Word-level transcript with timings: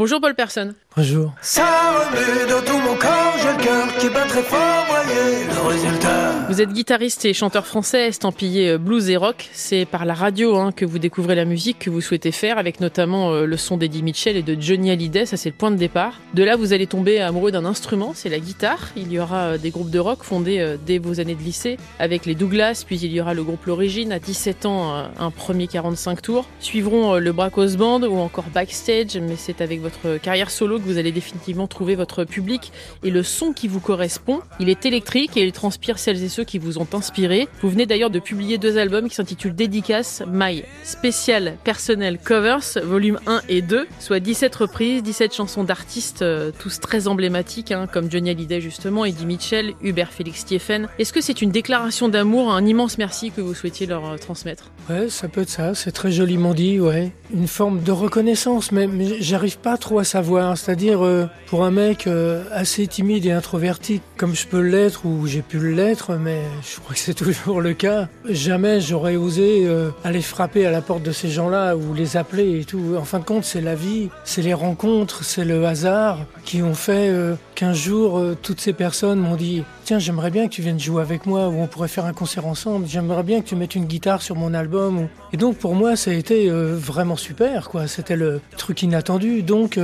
Bonjour 0.00 0.18
Paul 0.18 0.34
Personne. 0.34 0.72
Bonjour. 0.96 1.34
Ça 1.42 1.62
remue 1.92 2.50
dans 2.50 2.62
tout 2.64 2.78
mon 2.78 2.96
corps, 2.96 3.34
j'ai 3.36 3.52
le 3.52 3.62
cœur 3.62 3.98
qui 3.98 4.08
bat 4.08 4.24
très 4.24 4.42
fort, 4.42 4.86
voyez 4.88 5.44
le 5.44 5.68
résultat. 5.68 6.30
Vous 6.48 6.60
êtes 6.60 6.72
guitariste 6.72 7.26
et 7.26 7.34
chanteur 7.34 7.66
français 7.66 8.08
estampillé 8.08 8.70
euh, 8.70 8.78
blues 8.78 9.10
et 9.10 9.16
rock. 9.16 9.50
C'est 9.52 9.84
par 9.84 10.04
la 10.06 10.14
radio 10.14 10.56
hein, 10.56 10.72
que 10.72 10.86
vous 10.86 10.98
découvrez 10.98 11.34
la 11.34 11.44
musique 11.44 11.78
que 11.78 11.90
vous 11.90 12.00
souhaitez 12.00 12.32
faire, 12.32 12.56
avec 12.56 12.80
notamment 12.80 13.30
euh, 13.30 13.44
le 13.44 13.56
son 13.58 13.76
d'Eddie 13.76 14.02
Mitchell 14.02 14.36
et 14.36 14.42
de 14.42 14.60
Johnny 14.60 14.90
Hallyday. 14.90 15.26
Ça, 15.26 15.36
c'est 15.36 15.50
le 15.50 15.54
point 15.54 15.70
de 15.70 15.76
départ. 15.76 16.18
De 16.34 16.42
là, 16.42 16.56
vous 16.56 16.72
allez 16.72 16.86
tomber 16.86 17.20
amoureux 17.20 17.52
d'un 17.52 17.66
instrument, 17.66 18.12
c'est 18.14 18.30
la 18.30 18.40
guitare. 18.40 18.88
Il 18.96 19.12
y 19.12 19.20
aura 19.20 19.36
euh, 19.36 19.58
des 19.58 19.70
groupes 19.70 19.90
de 19.90 19.98
rock 19.98 20.22
fondés 20.22 20.76
dès 20.86 20.98
vos 20.98 21.20
années 21.20 21.36
de 21.36 21.42
lycée, 21.42 21.76
avec 21.98 22.26
les 22.26 22.34
Douglas, 22.34 22.84
puis 22.86 22.96
il 22.96 23.12
y 23.12 23.20
aura 23.20 23.34
le 23.34 23.44
groupe 23.44 23.64
L'Origine. 23.66 24.12
À 24.12 24.18
17 24.18 24.66
ans, 24.66 25.04
un 25.18 25.30
premier 25.30 25.68
45 25.68 26.22
tours. 26.22 26.46
Suivront 26.58 27.16
le 27.16 27.32
Bracos 27.32 27.76
Band 27.76 28.02
ou 28.02 28.18
encore 28.18 28.46
Backstage, 28.52 29.18
mais 29.20 29.36
c'est 29.36 29.60
avec 29.60 29.80
votre 29.80 29.89
carrière 30.22 30.50
solo 30.50 30.78
que 30.78 30.84
vous 30.84 30.98
allez 30.98 31.12
définitivement 31.12 31.66
trouver 31.66 31.94
votre 31.94 32.24
public 32.24 32.72
et 33.02 33.10
le 33.10 33.22
son 33.22 33.52
qui 33.52 33.68
vous 33.68 33.80
correspond. 33.80 34.40
Il 34.58 34.68
est 34.68 34.86
électrique 34.86 35.36
et 35.36 35.44
il 35.44 35.52
transpire 35.52 35.98
celles 35.98 36.22
et 36.22 36.28
ceux 36.28 36.44
qui 36.44 36.58
vous 36.58 36.78
ont 36.78 36.86
inspiré. 36.92 37.48
Vous 37.62 37.70
venez 37.70 37.86
d'ailleurs 37.86 38.10
de 38.10 38.18
publier 38.18 38.58
deux 38.58 38.78
albums 38.78 39.08
qui 39.08 39.14
s'intitulent 39.14 39.54
Dédicace, 39.54 40.22
My 40.30 40.64
Special 40.84 41.56
Personnel 41.64 42.18
Covers, 42.18 42.78
volume 42.82 43.18
1 43.26 43.42
et 43.48 43.62
2, 43.62 43.86
soit 43.98 44.20
17 44.20 44.54
reprises, 44.54 45.02
17 45.02 45.34
chansons 45.34 45.64
d'artistes, 45.64 46.22
euh, 46.22 46.50
tous 46.58 46.80
très 46.80 47.08
emblématiques, 47.08 47.72
hein, 47.72 47.86
comme 47.86 48.10
Johnny 48.10 48.30
Hallyday 48.30 48.60
justement, 48.60 49.04
Eddie 49.04 49.26
Mitchell, 49.26 49.74
Hubert 49.82 50.12
Félix 50.12 50.40
Stieffen. 50.40 50.88
Est-ce 50.98 51.12
que 51.12 51.20
c'est 51.20 51.42
une 51.42 51.50
déclaration 51.50 52.08
d'amour, 52.08 52.52
un 52.52 52.64
immense 52.64 52.98
merci 52.98 53.30
que 53.30 53.40
vous 53.40 53.54
souhaitiez 53.54 53.86
leur 53.86 54.06
euh, 54.06 54.16
transmettre? 54.16 54.70
Ouais, 54.88 55.08
ça 55.08 55.28
peut 55.28 55.42
être 55.42 55.50
ça, 55.50 55.74
c'est 55.74 55.92
très 55.92 56.10
joliment 56.10 56.54
dit, 56.54 56.80
ouais. 56.80 57.12
Une 57.32 57.48
forme 57.48 57.82
de 57.82 57.92
reconnaissance, 57.92 58.72
mais, 58.72 58.86
mais 58.86 59.20
j'arrive 59.20 59.58
pas 59.58 59.76
trop 59.80 59.98
à 59.98 60.04
savoir. 60.04 60.56
C'est-à-dire, 60.56 61.04
euh, 61.04 61.26
pour 61.46 61.64
un 61.64 61.70
mec 61.70 62.08
assez 62.52 62.86
timide 62.86 63.26
et 63.26 63.32
introverti, 63.32 64.00
comme 64.16 64.34
je 64.34 64.46
peux 64.46 64.60
l'être 64.60 65.06
ou 65.06 65.26
j'ai 65.26 65.42
pu 65.42 65.58
l'être, 65.74 66.14
mais 66.14 66.42
je 66.62 66.78
crois 66.78 66.94
que 66.94 67.00
c'est 67.00 67.14
toujours 67.24 67.60
le 67.60 67.74
cas. 67.74 68.08
Jamais 68.28 68.80
j'aurais 68.80 69.16
osé 69.16 69.64
euh, 69.64 69.90
aller 70.04 70.22
frapper 70.22 70.66
à 70.66 70.70
la 70.70 70.82
porte 70.82 71.02
de 71.02 71.12
ces 71.12 71.28
gens-là 71.28 71.76
ou 71.76 71.94
les 71.94 72.16
appeler 72.16 72.60
et 72.60 72.64
tout. 72.64 72.96
En 72.98 73.04
fin 73.04 73.18
de 73.18 73.24
compte, 73.24 73.44
c'est 73.44 73.60
la 73.60 73.74
vie, 73.74 74.10
c'est 74.24 74.42
les 74.42 74.54
rencontres, 74.54 75.24
c'est 75.24 75.44
le 75.44 75.64
hasard 75.64 76.18
qui 76.44 76.62
ont 76.62 76.74
fait 76.74 77.08
euh, 77.08 77.34
qu'un 77.60 77.74
jour, 77.74 78.18
euh, 78.18 78.38
toutes 78.40 78.58
ces 78.58 78.72
personnes 78.72 79.20
m'ont 79.20 79.36
dit 79.36 79.64
Tiens, 79.84 79.98
j'aimerais 79.98 80.30
bien 80.30 80.48
que 80.48 80.54
tu 80.54 80.62
viennes 80.62 80.80
jouer 80.80 81.02
avec 81.02 81.26
moi 81.26 81.48
ou 81.48 81.60
on 81.60 81.66
pourrait 81.66 81.88
faire 81.88 82.06
un 82.06 82.14
concert 82.14 82.46
ensemble. 82.46 82.86
J'aimerais 82.86 83.22
bien 83.22 83.42
que 83.42 83.48
tu 83.48 83.54
mettes 83.54 83.74
une 83.74 83.84
guitare 83.84 84.22
sur 84.22 84.34
mon 84.34 84.54
album. 84.54 85.08
Et 85.34 85.36
donc, 85.36 85.58
pour 85.58 85.74
moi, 85.74 85.94
ça 85.94 86.10
a 86.10 86.14
été 86.14 86.48
vraiment 86.48 87.16
super, 87.16 87.68
quoi. 87.68 87.86
C'était 87.86 88.16
le 88.16 88.40
truc 88.56 88.82
inattendu. 88.82 89.42
Donc, 89.42 89.78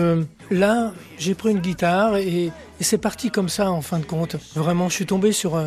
là, 0.51 0.93
j'ai 1.19 1.35
pris 1.35 1.51
une 1.51 1.61
guitare 1.61 2.17
et, 2.17 2.45
et 2.47 2.53
c'est 2.81 2.99
parti 2.99 3.31
comme 3.31 3.51
ça, 3.51 3.71
en 3.71 3.83
fin 3.83 3.99
de 3.99 4.07
compte. 4.07 4.37
Vraiment, 4.55 4.89
je 4.89 4.95
suis 4.95 5.07
tombé 5.07 5.33
sur 5.33 5.61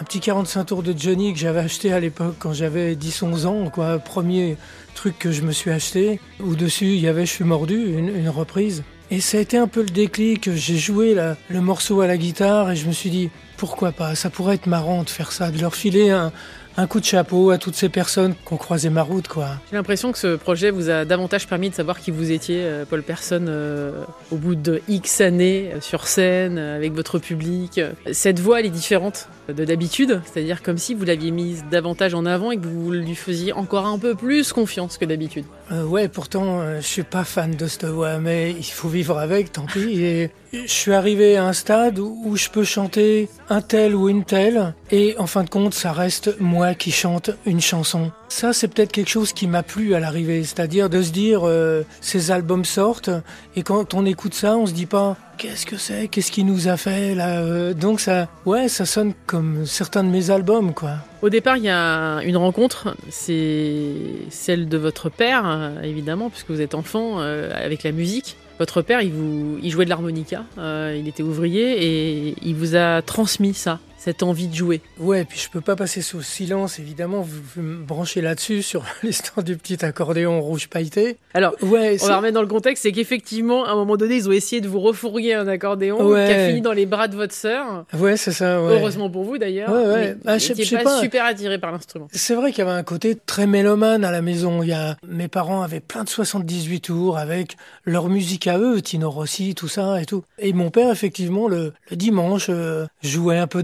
un 0.00 0.04
petit 0.04 0.20
45 0.20 0.64
tours 0.64 0.82
de 0.84 0.94
Johnny 0.96 1.32
que 1.32 1.38
j'avais 1.40 1.58
acheté 1.58 1.92
à 1.92 1.98
l'époque 1.98 2.36
quand 2.38 2.52
j'avais 2.52 2.94
10-11 2.94 3.46
ans, 3.46 3.68
quoi. 3.70 3.98
Premier 3.98 4.56
truc 4.94 5.18
que 5.18 5.32
je 5.32 5.42
me 5.42 5.50
suis 5.50 5.72
acheté. 5.72 6.20
Où 6.40 6.54
dessus, 6.54 6.86
il 6.86 7.00
y 7.00 7.08
avait 7.08 7.26
Je 7.26 7.32
suis 7.32 7.44
mordu, 7.44 7.98
une, 7.98 8.28
reprise. 8.28 8.84
Et 9.10 9.20
ça 9.20 9.38
a 9.38 9.40
été 9.40 9.56
un 9.56 9.66
peu 9.66 9.80
le 9.80 9.88
déclic. 9.88 10.52
J'ai 10.54 10.76
joué 10.76 11.16
le 11.48 11.60
morceau 11.60 12.00
à 12.00 12.06
la 12.06 12.16
guitare 12.16 12.70
et 12.70 12.76
je 12.76 12.86
me 12.86 12.92
suis 12.92 13.10
dit, 13.10 13.30
pourquoi 13.56 13.90
pas? 13.90 14.14
Ça 14.14 14.30
pourrait 14.30 14.54
être 14.54 14.66
marrant 14.66 15.02
de 15.02 15.10
faire 15.10 15.32
ça, 15.32 15.50
de 15.50 15.60
leur 15.60 15.74
filer 15.74 16.10
un, 16.10 16.32
un 16.78 16.86
coup 16.86 17.00
de 17.00 17.04
chapeau 17.04 17.50
à 17.50 17.58
toutes 17.58 17.74
ces 17.74 17.88
personnes 17.88 18.34
qui 18.46 18.52
ont 18.52 18.56
croisé 18.56 18.88
ma 18.88 19.02
route. 19.02 19.26
quoi. 19.26 19.48
J'ai 19.68 19.76
l'impression 19.76 20.12
que 20.12 20.18
ce 20.18 20.36
projet 20.36 20.70
vous 20.70 20.90
a 20.90 21.04
davantage 21.04 21.48
permis 21.48 21.70
de 21.70 21.74
savoir 21.74 21.98
qui 21.98 22.12
vous 22.12 22.30
étiez, 22.30 22.60
euh, 22.60 22.84
Paul 22.88 23.02
Personne, 23.02 23.46
euh, 23.48 24.04
au 24.30 24.36
bout 24.36 24.54
de 24.54 24.80
X 24.86 25.20
années 25.20 25.72
euh, 25.74 25.80
sur 25.80 26.06
scène, 26.06 26.56
avec 26.56 26.92
votre 26.92 27.18
public. 27.18 27.80
Cette 28.12 28.38
voix, 28.38 28.60
elle 28.60 28.66
est 28.66 28.70
différente 28.70 29.28
de 29.48 29.64
d'habitude, 29.64 30.20
c'est-à-dire 30.24 30.62
comme 30.62 30.78
si 30.78 30.94
vous 30.94 31.04
l'aviez 31.04 31.32
mise 31.32 31.64
davantage 31.68 32.14
en 32.14 32.24
avant 32.24 32.52
et 32.52 32.58
que 32.58 32.66
vous 32.66 32.92
lui 32.92 33.16
faisiez 33.16 33.52
encore 33.52 33.86
un 33.86 33.98
peu 33.98 34.14
plus 34.14 34.52
confiance 34.52 34.98
que 34.98 35.04
d'habitude. 35.04 35.46
ouais, 35.70 36.06
pourtant, 36.06 36.62
je 36.76 36.86
suis 36.86 37.02
pas 37.02 37.24
fan 37.24 37.56
de 37.56 37.66
cette 37.66 37.86
voix, 37.86 38.18
mais 38.18 38.52
il 38.52 38.64
faut 38.64 38.88
vivre 38.88 39.18
avec, 39.18 39.52
tant 39.52 39.66
pis. 39.66 40.00
Et 40.00 40.30
je 40.52 40.66
suis 40.66 40.92
arrivé 40.92 41.36
à 41.36 41.44
un 41.44 41.52
stade 41.52 41.98
où 41.98 42.36
je 42.36 42.48
peux 42.48 42.64
chanter 42.64 43.28
un 43.48 43.60
tel 43.60 43.94
ou 43.94 44.08
une 44.08 44.24
telle, 44.24 44.74
et 44.90 45.14
en 45.18 45.26
fin 45.26 45.44
de 45.44 45.50
compte, 45.50 45.74
ça 45.74 45.92
reste 45.92 46.36
moi 46.40 46.74
qui 46.74 46.90
chante 46.90 47.30
une 47.44 47.60
chanson. 47.60 48.10
Ça, 48.28 48.52
c'est 48.52 48.68
peut-être 48.68 48.92
quelque 48.92 49.10
chose 49.10 49.32
qui 49.32 49.46
m'a 49.46 49.62
plu 49.62 49.94
à 49.94 50.00
l'arrivée, 50.00 50.44
c'est-à-dire 50.44 50.88
de 50.88 51.02
se 51.02 51.10
dire, 51.10 51.42
euh, 51.44 51.82
ces 52.00 52.30
albums 52.30 52.64
sortent, 52.64 53.10
et 53.56 53.62
quand 53.62 53.94
on 53.94 54.06
écoute 54.06 54.34
ça, 54.34 54.56
on 54.56 54.66
se 54.66 54.72
dit 54.72 54.86
pas, 54.86 55.16
qu'est-ce 55.36 55.66
que 55.66 55.76
c'est, 55.76 56.08
qu'est-ce 56.08 56.32
qui 56.32 56.44
nous 56.44 56.68
a 56.68 56.76
fait 56.76 57.14
là 57.14 57.40
euh, 57.40 57.74
Donc 57.74 58.00
ça, 58.00 58.28
ouais, 58.46 58.68
ça 58.68 58.86
sonne 58.86 59.12
comme 59.26 59.66
certains 59.66 60.04
de 60.04 60.08
mes 60.08 60.30
albums, 60.30 60.72
quoi. 60.72 60.96
Au 61.20 61.28
départ, 61.30 61.56
il 61.56 61.64
y 61.64 61.70
a 61.70 62.20
une 62.22 62.36
rencontre, 62.36 62.96
c'est 63.10 63.92
celle 64.30 64.68
de 64.68 64.78
votre 64.78 65.10
père, 65.10 65.72
évidemment, 65.82 66.30
puisque 66.30 66.50
vous 66.50 66.60
êtes 66.60 66.74
enfant, 66.74 67.20
euh, 67.20 67.50
avec 67.54 67.82
la 67.82 67.92
musique. 67.92 68.36
Votre 68.58 68.82
père, 68.82 69.00
il, 69.02 69.70
jouait 69.70 69.84
de 69.84 69.90
l'harmonica, 69.90 70.44
euh, 70.58 70.96
il 70.98 71.06
était 71.06 71.22
ouvrier 71.22 71.84
et 71.84 72.34
il 72.42 72.56
vous 72.56 72.74
a 72.74 73.02
transmis 73.02 73.54
ça 73.54 73.78
cette 73.98 74.22
envie 74.22 74.48
de 74.48 74.54
jouer. 74.54 74.80
Ouais, 74.98 75.24
puis 75.24 75.38
je 75.38 75.50
peux 75.50 75.60
pas 75.60 75.76
passer 75.76 76.00
sous 76.00 76.22
silence, 76.22 76.78
évidemment. 76.78 77.20
Vous, 77.20 77.62
me 77.62 77.84
branchez 77.84 78.20
là-dessus 78.20 78.62
sur 78.62 78.84
l'histoire 79.02 79.44
du 79.44 79.56
petit 79.56 79.84
accordéon 79.84 80.40
rouge 80.40 80.68
pailleté. 80.68 81.16
Alors, 81.34 81.54
ouais, 81.62 81.98
on 82.02 82.06
va 82.06 82.16
remettre 82.18 82.34
dans 82.34 82.42
le 82.42 82.48
contexte, 82.48 82.84
c'est 82.84 82.92
qu'effectivement, 82.92 83.64
à 83.64 83.72
un 83.72 83.74
moment 83.74 83.96
donné, 83.96 84.16
ils 84.16 84.28
ont 84.28 84.32
essayé 84.32 84.60
de 84.60 84.68
vous 84.68 84.80
refourguer 84.80 85.34
un 85.34 85.48
accordéon 85.48 85.98
qui 85.98 86.20
a 86.20 86.48
fini 86.48 86.60
dans 86.60 86.72
les 86.72 86.86
bras 86.86 87.08
de 87.08 87.16
votre 87.16 87.34
sœur. 87.34 87.84
Ouais, 87.98 88.16
c'est 88.16 88.32
ça. 88.32 88.58
Heureusement 88.58 89.10
pour 89.10 89.24
vous 89.24 89.38
d'ailleurs. 89.38 89.70
Ouais, 89.70 89.92
ouais. 89.92 90.16
Ah, 90.26 90.38
je, 90.38 90.74
pas, 90.74 90.82
pas, 90.82 91.00
super 91.00 91.24
attiré 91.24 91.58
par 91.58 91.72
l'instrument. 91.72 92.08
C'est 92.12 92.34
vrai 92.34 92.52
qu'il 92.52 92.64
y 92.64 92.68
avait 92.68 92.78
un 92.78 92.82
côté 92.82 93.16
très 93.16 93.46
mélomane 93.46 94.04
à 94.04 94.10
la 94.10 94.22
maison. 94.22 94.62
Il 94.62 94.68
y 94.68 94.72
a 94.72 94.96
mes 95.06 95.28
parents 95.28 95.62
avaient 95.62 95.80
plein 95.80 96.04
de 96.04 96.08
78 96.08 96.80
tours 96.80 97.18
avec 97.18 97.56
leur 97.84 98.08
musique 98.08 98.46
à 98.46 98.58
eux, 98.58 98.80
Tino 98.80 99.10
Rossi, 99.10 99.54
tout 99.54 99.68
ça 99.68 100.00
et 100.00 100.06
tout. 100.06 100.22
Et 100.38 100.52
mon 100.52 100.70
père, 100.70 100.90
effectivement, 100.90 101.48
le, 101.48 101.72
dimanche, 101.92 102.46
euh, 102.48 102.86
jouait 103.02 103.38
un 103.38 103.46
peu 103.46 103.62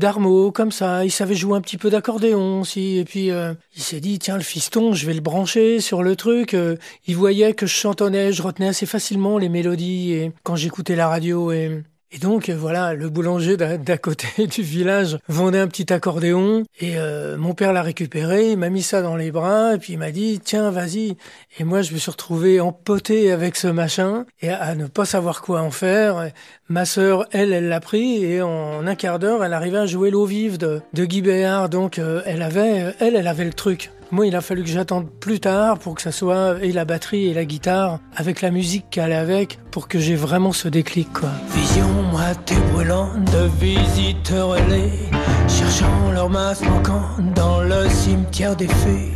comme 0.53 0.73
ça. 0.73 1.05
Il 1.05 1.11
savait 1.11 1.35
jouer 1.35 1.57
un 1.57 1.61
petit 1.61 1.79
peu 1.79 1.91
d'accordéon 1.91 2.61
aussi. 2.61 2.99
Et 2.99 3.05
puis, 3.05 3.31
euh, 3.31 3.55
il 3.75 3.83
s'est 3.83 4.01
dit, 4.01 4.19
tiens, 4.19 4.37
le 4.37 4.43
fiston, 4.43 4.93
je 4.93 5.07
vais 5.07 5.15
le 5.15 5.21
brancher 5.21 5.81
sur 5.81 6.03
le 6.03 6.17
truc. 6.17 6.55
Euh, 6.55 6.77
il 7.07 7.17
voyait 7.17 7.55
que 7.55 7.67
je 7.67 7.75
chantonnais, 7.75 8.33
je 8.33 8.43
retenais 8.43 8.69
assez 8.69 8.87
facilement 8.87 9.39
les 9.39 9.49
mélodies 9.49 10.13
et 10.13 10.33
quand 10.43 10.57
j'écoutais 10.57 10.97
la 10.97 11.09
radio 11.09 11.53
et 11.53 11.83
et 12.15 12.19
donc 12.19 12.49
voilà, 12.49 12.95
le 12.95 13.09
boulanger 13.09 13.57
d'à 13.57 13.99
côté 13.99 14.47
du 14.47 14.63
village 14.63 15.19
vendait 15.27 15.59
un 15.59 15.67
petit 15.67 15.93
accordéon 15.93 16.63
et 16.79 16.93
euh, 16.97 17.37
mon 17.37 17.55
père 17.55 17.73
l'a 17.73 17.83
récupéré, 17.83 18.53
il 18.53 18.57
m'a 18.57 18.69
mis 18.69 18.83
ça 18.83 19.03
dans 19.03 19.17
les 19.17 19.33
bras 19.33 19.75
et 19.75 19.79
puis 19.79 19.95
il 19.95 19.99
m'a 19.99 20.13
dit 20.13 20.41
tiens 20.43 20.71
vas-y. 20.71 21.17
Et 21.59 21.65
moi 21.65 21.83
je 21.83 21.93
me 21.93 21.99
suis 21.99 22.13
retrouvé 22.13 22.61
empoté 22.61 23.33
avec 23.33 23.57
ce 23.57 23.67
machin 23.67 24.27
et 24.41 24.51
à, 24.51 24.77
ne 24.77 24.87
pas 24.87 25.07
savoir 25.07 25.43
quoi 25.43 25.61
en 25.61 25.73
faire. 25.73 26.31
Ma 26.69 26.85
sœur 26.85 27.27
elle 27.33 27.53
elle 27.53 27.69
l'a 27.69 27.81
pris 27.81 28.25
et 28.25 28.43
en 28.43 28.87
un 28.87 28.95
quart 28.95 29.19
d'heure 29.19 29.45
elle 29.45 29.53
arrivait 29.53 29.79
à 29.79 29.87
jouer 29.87 30.13
l'eau 30.13 30.25
vive 30.25 30.57
de, 30.57 30.83
Guy 30.95 31.21
Béard 31.21 31.69
donc 31.69 31.99
euh, 31.99 32.23
elle 32.27 32.43
avait 32.43 32.95
elle 33.01 33.17
elle 33.17 33.27
avait 33.27 33.45
le 33.45 33.53
truc. 33.53 33.91
Moi, 34.15 34.29
il 34.29 34.37
a 34.37 34.41
fallu 34.41 34.63
que 34.63 34.69
j'attende 34.69 35.11
plus 35.11 35.41
tard 35.41 35.81
pour 35.81 35.97
que 35.97 36.01
ça 36.01 36.13
soit 36.13 36.59
et 36.63 36.71
la 36.71 36.85
batterie 36.85 37.27
et 37.27 37.35
la 37.35 37.45
guitare 37.45 37.99
avec 38.15 38.43
la 38.43 38.53
musique 38.53 38.85
qui 38.89 39.01
allait 39.01 39.17
avec 39.17 39.59
pour 39.73 39.89
que 39.89 39.99
j'ai 39.99 40.15
vraiment 40.15 40.53
ce 40.53 40.69
déclic, 40.69 41.13
quoi. 41.13 41.31
Vision 41.53 41.89
moitié 42.13 42.57
brûlante 42.73 43.25
de 43.33 43.51
visiteurs 43.59 44.57
ailés, 44.57 45.11
cherchant 45.49 46.13
leur 46.13 46.31
masse 46.31 46.63
manquant 46.63 47.03
dans 47.35 47.63
le 47.63 47.89
cimetière 47.89 48.55
des 48.55 48.69
fées. 48.69 49.15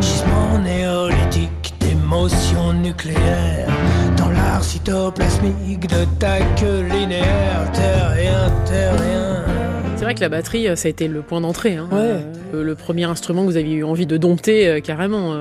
Gisement 0.00 0.58
néolithique 0.64 1.74
d'émotions 1.80 2.72
nucléaires 2.72 3.68
dans 4.16 4.30
l'art 4.30 4.64
cytoplasmique 4.64 5.88
de 5.88 6.06
ta 6.18 6.38
queue 6.56 6.84
linéaire, 6.84 7.70
terrien, 7.74 8.50
terrien. 8.64 9.44
C'est 9.44 9.47
vrai 10.08 10.14
que 10.14 10.20
la 10.20 10.30
batterie, 10.30 10.68
euh, 10.68 10.74
ça 10.76 10.88
a 10.88 10.90
été 10.90 11.06
le 11.06 11.20
point 11.20 11.42
d'entrée. 11.42 11.76
Hein. 11.76 11.88
Euh, 11.92 12.22
le 12.52 12.74
premier 12.74 13.04
instrument 13.04 13.42
que 13.42 13.50
vous 13.50 13.56
avez 13.58 13.70
eu 13.70 13.84
envie 13.84 14.06
de 14.06 14.16
dompter 14.16 14.66
euh, 14.66 14.80
carrément. 14.80 15.36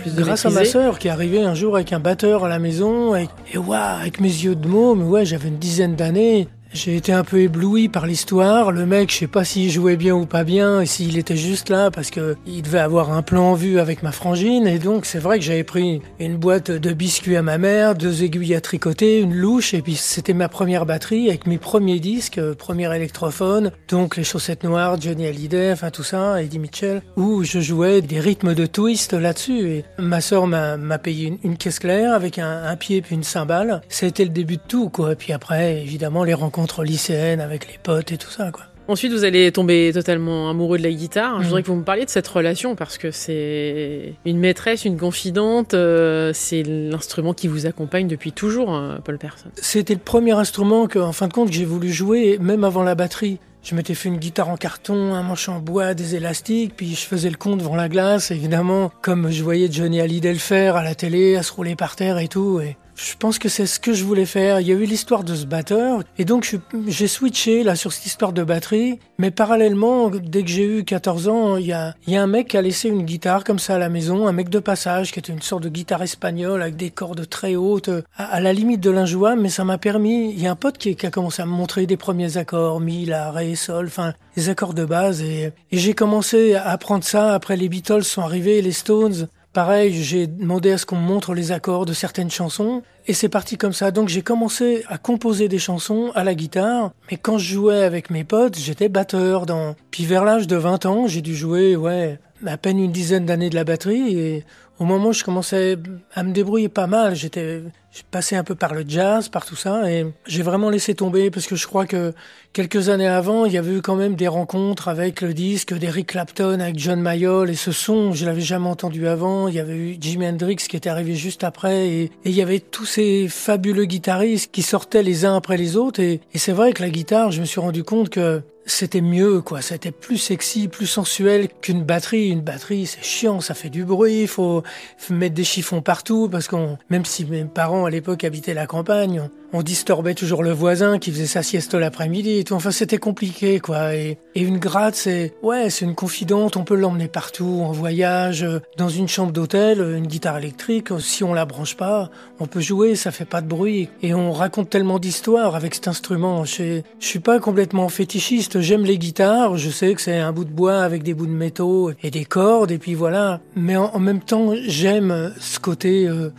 plus 0.00 0.14
grâce 0.14 0.46
à 0.46 0.50
ma 0.50 0.64
sœur 0.64 0.98
qui 0.98 1.08
est 1.08 1.10
arrivée 1.10 1.42
un 1.42 1.54
jour 1.54 1.74
avec 1.74 1.92
un 1.92 1.98
batteur 1.98 2.44
à 2.44 2.48
la 2.48 2.60
maison 2.60 3.16
et, 3.16 3.28
et 3.52 3.58
avec 3.74 4.20
mes 4.20 4.28
yeux 4.28 4.54
de 4.54 4.68
môme, 4.68 5.02
ouais, 5.08 5.24
j'avais 5.24 5.48
une 5.48 5.58
dizaine 5.58 5.96
d'années. 5.96 6.46
J'ai 6.72 6.96
été 6.96 7.12
un 7.12 7.24
peu 7.24 7.40
ébloui 7.40 7.88
par 7.88 8.06
l'histoire. 8.06 8.72
Le 8.72 8.86
mec, 8.86 9.12
je 9.12 9.18
sais 9.18 9.26
pas 9.26 9.44
s'il 9.44 9.70
jouait 9.70 9.96
bien 9.96 10.14
ou 10.14 10.26
pas 10.26 10.44
bien, 10.44 10.80
et 10.80 10.86
s'il 10.86 11.18
était 11.18 11.36
juste 11.36 11.68
là 11.68 11.90
parce 11.90 12.10
que 12.10 12.36
il 12.46 12.62
devait 12.62 12.78
avoir 12.78 13.12
un 13.12 13.22
plan 13.22 13.50
en 13.50 13.54
vue 13.54 13.78
avec 13.78 14.02
ma 14.02 14.12
frangine. 14.12 14.66
Et 14.66 14.78
donc, 14.78 15.04
c'est 15.04 15.18
vrai 15.18 15.38
que 15.38 15.44
j'avais 15.44 15.64
pris 15.64 16.00
une 16.18 16.36
boîte 16.36 16.70
de 16.70 16.92
biscuits 16.92 17.36
à 17.36 17.42
ma 17.42 17.58
mère, 17.58 17.94
deux 17.94 18.22
aiguilles 18.24 18.54
à 18.54 18.60
tricoter, 18.60 19.20
une 19.20 19.34
louche, 19.34 19.74
et 19.74 19.82
puis 19.82 19.96
c'était 19.96 20.32
ma 20.32 20.48
première 20.48 20.86
batterie 20.86 21.28
avec 21.28 21.46
mes 21.46 21.58
premiers 21.58 22.00
disques, 22.00 22.38
euh, 22.38 22.54
premier 22.54 22.94
électrophone, 22.94 23.70
donc 23.88 24.16
les 24.16 24.24
chaussettes 24.24 24.64
noires, 24.64 25.00
Johnny 25.00 25.26
Hallyday, 25.26 25.72
enfin 25.72 25.90
tout 25.90 26.02
ça, 26.02 26.42
Eddie 26.42 26.58
Mitchell, 26.58 27.02
où 27.16 27.44
je 27.44 27.60
jouais 27.60 28.00
des 28.00 28.20
rythmes 28.20 28.54
de 28.54 28.66
twist 28.66 29.12
là-dessus. 29.12 29.68
Et 29.68 29.84
ma 29.98 30.20
sœur 30.20 30.46
m'a 30.46 30.98
payé 30.98 31.38
une, 31.42 31.56
caisse 31.56 31.78
claire 31.78 32.14
avec 32.14 32.38
un, 32.38 32.64
un 32.64 32.76
pied 32.76 33.02
puis 33.02 33.14
une 33.14 33.24
cymbale. 33.24 33.82
C'était 33.88 34.24
le 34.24 34.30
début 34.30 34.56
de 34.56 34.62
tout, 34.66 34.88
quoi. 34.88 35.12
Et 35.12 35.16
puis 35.16 35.32
après, 35.32 35.82
évidemment, 35.82 36.24
les 36.24 36.34
rencontres 36.34 36.61
lycéennes 36.82 37.40
avec 37.40 37.70
les 37.70 37.78
potes 37.82 38.12
et 38.12 38.18
tout 38.18 38.30
ça, 38.30 38.50
quoi. 38.50 38.64
Ensuite, 38.88 39.12
vous 39.12 39.24
allez 39.24 39.52
tomber 39.52 39.92
totalement 39.94 40.50
amoureux 40.50 40.76
de 40.76 40.82
la 40.82 40.90
guitare. 40.90 41.36
Je 41.38 41.42
mm. 41.42 41.44
voudrais 41.44 41.62
que 41.62 41.68
vous 41.68 41.76
me 41.76 41.84
parliez 41.84 42.04
de 42.04 42.10
cette 42.10 42.26
relation 42.26 42.74
parce 42.74 42.98
que 42.98 43.10
c'est 43.10 44.14
une 44.24 44.38
maîtresse, 44.38 44.84
une 44.84 44.98
confidente. 44.98 45.74
Euh, 45.74 46.32
c'est 46.34 46.62
l'instrument 46.64 47.32
qui 47.32 47.46
vous 47.46 47.66
accompagne 47.66 48.08
depuis 48.08 48.32
toujours, 48.32 48.70
hein, 48.70 48.98
Paul 49.04 49.18
Persson. 49.18 49.48
C'était 49.56 49.94
le 49.94 50.00
premier 50.00 50.32
instrument 50.32 50.88
que, 50.88 50.98
en 50.98 51.12
fin 51.12 51.28
de 51.28 51.32
compte, 51.32 51.52
j'ai 51.52 51.64
voulu 51.64 51.92
jouer, 51.92 52.38
même 52.40 52.64
avant 52.64 52.82
la 52.82 52.94
batterie. 52.94 53.38
Je 53.62 53.76
m'étais 53.76 53.94
fait 53.94 54.08
une 54.08 54.16
guitare 54.16 54.48
en 54.48 54.56
carton, 54.56 55.14
un 55.14 55.22
manche 55.22 55.48
en 55.48 55.60
bois, 55.60 55.94
des 55.94 56.16
élastiques, 56.16 56.72
puis 56.76 56.96
je 56.96 57.06
faisais 57.06 57.30
le 57.30 57.36
con 57.36 57.56
devant 57.56 57.76
la 57.76 57.88
glace, 57.88 58.32
évidemment, 58.32 58.90
comme 59.02 59.30
je 59.30 59.44
voyais 59.44 59.70
Johnny 59.70 60.00
Hallyday 60.00 60.32
le 60.32 60.40
faire 60.40 60.74
à 60.74 60.82
la 60.82 60.96
télé, 60.96 61.36
à 61.36 61.44
se 61.44 61.52
rouler 61.52 61.76
par 61.76 61.94
terre 61.94 62.18
et 62.18 62.26
tout. 62.26 62.60
Et 62.60 62.76
je 63.02 63.16
pense 63.16 63.38
que 63.38 63.48
c'est 63.48 63.66
ce 63.66 63.80
que 63.80 63.92
je 63.92 64.04
voulais 64.04 64.26
faire. 64.26 64.60
Il 64.60 64.68
y 64.68 64.70
a 64.70 64.74
eu 64.74 64.84
l'histoire 64.84 65.24
de 65.24 65.34
ce 65.34 65.44
batteur, 65.44 66.02
et 66.18 66.24
donc 66.24 66.56
j'ai 66.86 67.08
switché 67.08 67.64
là 67.64 67.74
sur 67.74 67.92
cette 67.92 68.06
histoire 68.06 68.32
de 68.32 68.44
batterie. 68.44 68.98
Mais 69.18 69.30
parallèlement, 69.30 70.10
dès 70.10 70.42
que 70.42 70.48
j'ai 70.48 70.64
eu 70.64 70.84
14 70.84 71.28
ans, 71.28 71.56
il 71.56 71.66
y 71.66 71.72
a, 71.72 71.94
un 72.08 72.26
mec 72.26 72.48
qui 72.48 72.56
a 72.56 72.62
laissé 72.62 72.88
une 72.88 73.02
guitare 73.02 73.44
comme 73.44 73.58
ça 73.58 73.74
à 73.74 73.78
la 73.78 73.88
maison, 73.88 74.28
un 74.28 74.32
mec 74.32 74.48
de 74.48 74.60
passage 74.60 75.12
qui 75.12 75.18
était 75.18 75.32
une 75.32 75.42
sorte 75.42 75.64
de 75.64 75.68
guitare 75.68 76.02
espagnole 76.02 76.62
avec 76.62 76.76
des 76.76 76.90
cordes 76.90 77.28
très 77.28 77.56
hautes, 77.56 77.90
à, 78.16 78.40
la 78.40 78.52
limite 78.52 78.80
de 78.80 78.90
l'injouable, 78.90 79.40
mais 79.40 79.48
ça 79.48 79.64
m'a 79.64 79.78
permis. 79.78 80.30
Il 80.30 80.40
y 80.40 80.46
a 80.46 80.52
un 80.52 80.56
pote 80.56 80.78
qui, 80.78 80.94
qui, 80.94 81.06
a 81.06 81.10
commencé 81.10 81.42
à 81.42 81.46
me 81.46 81.50
montrer 81.50 81.86
des 81.86 81.96
premiers 81.96 82.36
accords, 82.36 82.80
mi, 82.80 83.04
la, 83.04 83.32
ré, 83.32 83.54
sol, 83.56 83.86
enfin 83.86 84.14
les 84.36 84.48
accords 84.48 84.74
de 84.74 84.84
base, 84.84 85.22
et, 85.22 85.52
et 85.72 85.78
j'ai 85.78 85.94
commencé 85.94 86.54
à 86.54 86.68
apprendre 86.68 87.04
ça. 87.04 87.34
Après 87.34 87.56
les 87.56 87.68
Beatles 87.68 88.04
sont 88.04 88.22
arrivés, 88.22 88.62
les 88.62 88.72
Stones. 88.72 89.28
Pareil, 89.52 89.92
j'ai 89.92 90.26
demandé 90.26 90.72
à 90.72 90.78
ce 90.78 90.86
qu'on 90.86 90.96
me 90.96 91.06
montre 91.06 91.34
les 91.34 91.52
accords 91.52 91.84
de 91.84 91.92
certaines 91.92 92.30
chansons 92.30 92.82
et 93.06 93.14
c'est 93.14 93.28
parti 93.28 93.56
comme 93.56 93.72
ça. 93.72 93.90
Donc 93.90 94.08
j'ai 94.08 94.22
commencé 94.22 94.84
à 94.88 94.98
composer 94.98 95.48
des 95.48 95.58
chansons 95.58 96.10
à 96.14 96.24
la 96.24 96.34
guitare, 96.34 96.92
mais 97.10 97.16
quand 97.16 97.38
je 97.38 97.54
jouais 97.54 97.82
avec 97.82 98.10
mes 98.10 98.24
potes, 98.24 98.58
j'étais 98.58 98.88
batteur 98.88 99.46
dans 99.46 99.74
puis 99.90 100.04
vers 100.04 100.24
l'âge 100.24 100.46
de 100.46 100.56
20 100.56 100.86
ans, 100.86 101.06
j'ai 101.06 101.22
dû 101.22 101.34
jouer 101.34 101.76
ouais, 101.76 102.18
à 102.46 102.56
peine 102.56 102.78
une 102.78 102.92
dizaine 102.92 103.26
d'années 103.26 103.50
de 103.50 103.54
la 103.54 103.64
batterie 103.64 104.18
et 104.18 104.44
au 104.78 104.84
moment 104.84 105.08
où 105.08 105.12
je 105.12 105.24
commençais 105.24 105.76
à 106.14 106.22
me 106.22 106.32
débrouiller 106.32 106.68
pas 106.68 106.86
mal, 106.86 107.14
j'étais 107.14 107.62
j'ai 107.92 108.04
passé 108.10 108.36
un 108.36 108.44
peu 108.44 108.54
par 108.54 108.72
le 108.72 108.84
jazz, 108.88 109.28
par 109.28 109.44
tout 109.44 109.54
ça, 109.54 109.90
et 109.90 110.06
j'ai 110.26 110.42
vraiment 110.42 110.70
laissé 110.70 110.94
tomber 110.94 111.30
parce 111.30 111.46
que 111.46 111.56
je 111.56 111.66
crois 111.66 111.84
que 111.84 112.14
quelques 112.54 112.88
années 112.88 113.06
avant, 113.06 113.44
il 113.44 113.52
y 113.52 113.58
avait 113.58 113.74
eu 113.74 113.82
quand 113.82 113.96
même 113.96 114.14
des 114.14 114.28
rencontres 114.28 114.88
avec 114.88 115.20
le 115.20 115.34
disque 115.34 115.74
d'Eric 115.74 116.06
Clapton 116.06 116.58
avec 116.60 116.78
John 116.78 117.02
Mayall, 117.02 117.50
et 117.50 117.54
ce 117.54 117.70
son, 117.70 118.12
je 118.12 118.24
l'avais 118.24 118.40
jamais 118.40 118.68
entendu 118.68 119.06
avant. 119.06 119.46
Il 119.46 119.54
y 119.54 119.60
avait 119.60 119.76
eu 119.76 119.96
Jimi 120.00 120.26
Hendrix 120.26 120.56
qui 120.56 120.76
était 120.76 120.88
arrivé 120.88 121.14
juste 121.14 121.44
après, 121.44 121.88
et, 121.88 122.12
il 122.24 122.32
y 122.32 122.40
avait 122.40 122.60
tous 122.60 122.86
ces 122.86 123.28
fabuleux 123.28 123.84
guitaristes 123.84 124.50
qui 124.50 124.62
sortaient 124.62 125.02
les 125.02 125.26
uns 125.26 125.36
après 125.36 125.58
les 125.58 125.76
autres, 125.76 126.00
et, 126.00 126.22
et 126.32 126.38
c'est 126.38 126.52
vrai 126.52 126.72
que 126.72 126.82
la 126.82 126.88
guitare, 126.88 127.30
je 127.30 127.42
me 127.42 127.46
suis 127.46 127.60
rendu 127.60 127.84
compte 127.84 128.08
que 128.08 128.42
c'était 128.66 129.00
mieux, 129.00 129.40
quoi. 129.40 129.62
C'était 129.62 129.90
plus 129.90 130.18
sexy, 130.18 130.68
plus 130.68 130.86
sensuel 130.86 131.48
qu'une 131.60 131.82
batterie. 131.82 132.30
Une 132.30 132.40
batterie, 132.40 132.86
c'est 132.86 133.02
chiant, 133.02 133.40
ça 133.40 133.54
fait 133.54 133.70
du 133.70 133.84
bruit, 133.84 134.22
il 134.22 134.28
faut, 134.28 134.62
mettre 135.10 135.34
des 135.34 135.44
chiffons 135.44 135.82
partout 135.82 136.28
parce 136.30 136.48
qu'on, 136.48 136.78
même 136.90 137.04
si 137.04 137.24
mes 137.24 137.44
parents 137.44 137.84
à 137.84 137.90
l'époque 137.90 138.24
habitaient 138.24 138.54
la 138.54 138.66
campagne, 138.66 139.28
disturbait 139.60 140.14
toujours 140.14 140.42
le 140.42 140.52
voisin 140.52 140.98
qui 140.98 141.10
faisait 141.10 141.26
sa 141.26 141.42
sieste 141.42 141.74
l'après-midi 141.74 142.38
et 142.38 142.44
tout. 142.44 142.54
Enfin, 142.54 142.70
c'était 142.70 142.96
compliqué, 142.96 143.60
quoi. 143.60 143.94
Et, 143.94 144.18
une 144.34 144.58
gratte, 144.58 144.94
c'est, 144.94 145.34
ouais, 145.42 145.68
c'est 145.68 145.84
une 145.84 145.94
confidente, 145.94 146.56
on 146.56 146.64
peut 146.64 146.74
l'emmener 146.74 147.08
partout, 147.08 147.60
en 147.62 147.72
voyage, 147.72 148.46
dans 148.78 148.88
une 148.88 149.08
chambre 149.08 149.32
d'hôtel, 149.32 149.80
une 149.80 150.06
guitare 150.06 150.38
électrique, 150.38 150.88
si 151.00 151.22
on 151.22 151.34
la 151.34 151.44
branche 151.44 151.76
pas, 151.76 152.10
on 152.40 152.46
peut 152.46 152.60
jouer, 152.60 152.96
ça 152.96 153.10
fait 153.10 153.26
pas 153.26 153.42
de 153.42 153.46
bruit. 153.46 153.90
Et 154.02 154.14
on 154.14 154.32
raconte 154.32 154.70
tellement 154.70 154.98
d'histoires 154.98 155.54
avec 155.54 155.74
cet 155.74 155.88
instrument. 155.88 156.44
Je, 156.44 156.80
je 156.98 157.06
suis 157.06 157.18
pas 157.18 157.38
complètement 157.38 157.88
fétichiste, 157.88 158.60
j'aime 158.60 158.84
les 158.84 158.98
guitares, 158.98 159.58
je 159.58 159.68
sais 159.68 159.94
que 159.94 160.00
c'est 160.00 160.18
un 160.18 160.32
bout 160.32 160.44
de 160.44 160.50
bois 160.50 160.80
avec 160.80 161.02
des 161.02 161.14
bouts 161.14 161.26
de 161.26 161.32
métaux 161.32 161.90
et 162.02 162.10
des 162.10 162.24
cordes, 162.24 162.70
et 162.70 162.78
puis 162.78 162.94
voilà. 162.94 163.40
Mais 163.56 163.76
en, 163.76 163.98
même 163.98 164.20
temps, 164.20 164.52
j'aime 164.66 165.32
ce 165.38 165.58
côté, 165.58 166.06
euh, 166.06 166.30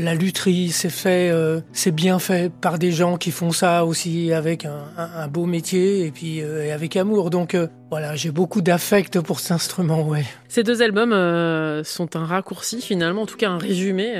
la 0.00 0.14
lutherie, 0.14 0.70
c'est 0.70 0.90
fait, 0.90 1.30
euh, 1.30 1.60
c'est 1.72 1.90
bien 1.90 2.18
fait 2.18 2.50
par 2.50 2.78
des 2.78 2.90
gens 2.90 3.16
qui 3.16 3.30
font 3.30 3.52
ça 3.52 3.84
aussi 3.84 4.32
avec 4.32 4.64
un, 4.64 5.28
beau 5.28 5.46
métier 5.46 6.06
et 6.06 6.10
puis 6.10 6.40
euh, 6.42 6.74
avec 6.74 6.96
amour. 6.96 7.30
Donc 7.30 7.54
euh, 7.54 7.68
voilà, 7.90 8.14
j'ai 8.14 8.30
beaucoup 8.30 8.62
d'affect 8.62 9.20
pour 9.20 9.40
cet 9.40 9.52
instrument, 9.52 10.02
ouais. 10.06 10.24
Ces 10.48 10.62
deux 10.62 10.82
albums 10.82 11.12
sont 11.84 12.16
un 12.16 12.24
raccourci 12.24 12.80
finalement, 12.80 13.22
en 13.22 13.26
tout 13.26 13.36
cas 13.36 13.50
un 13.50 13.58
résumé 13.58 14.14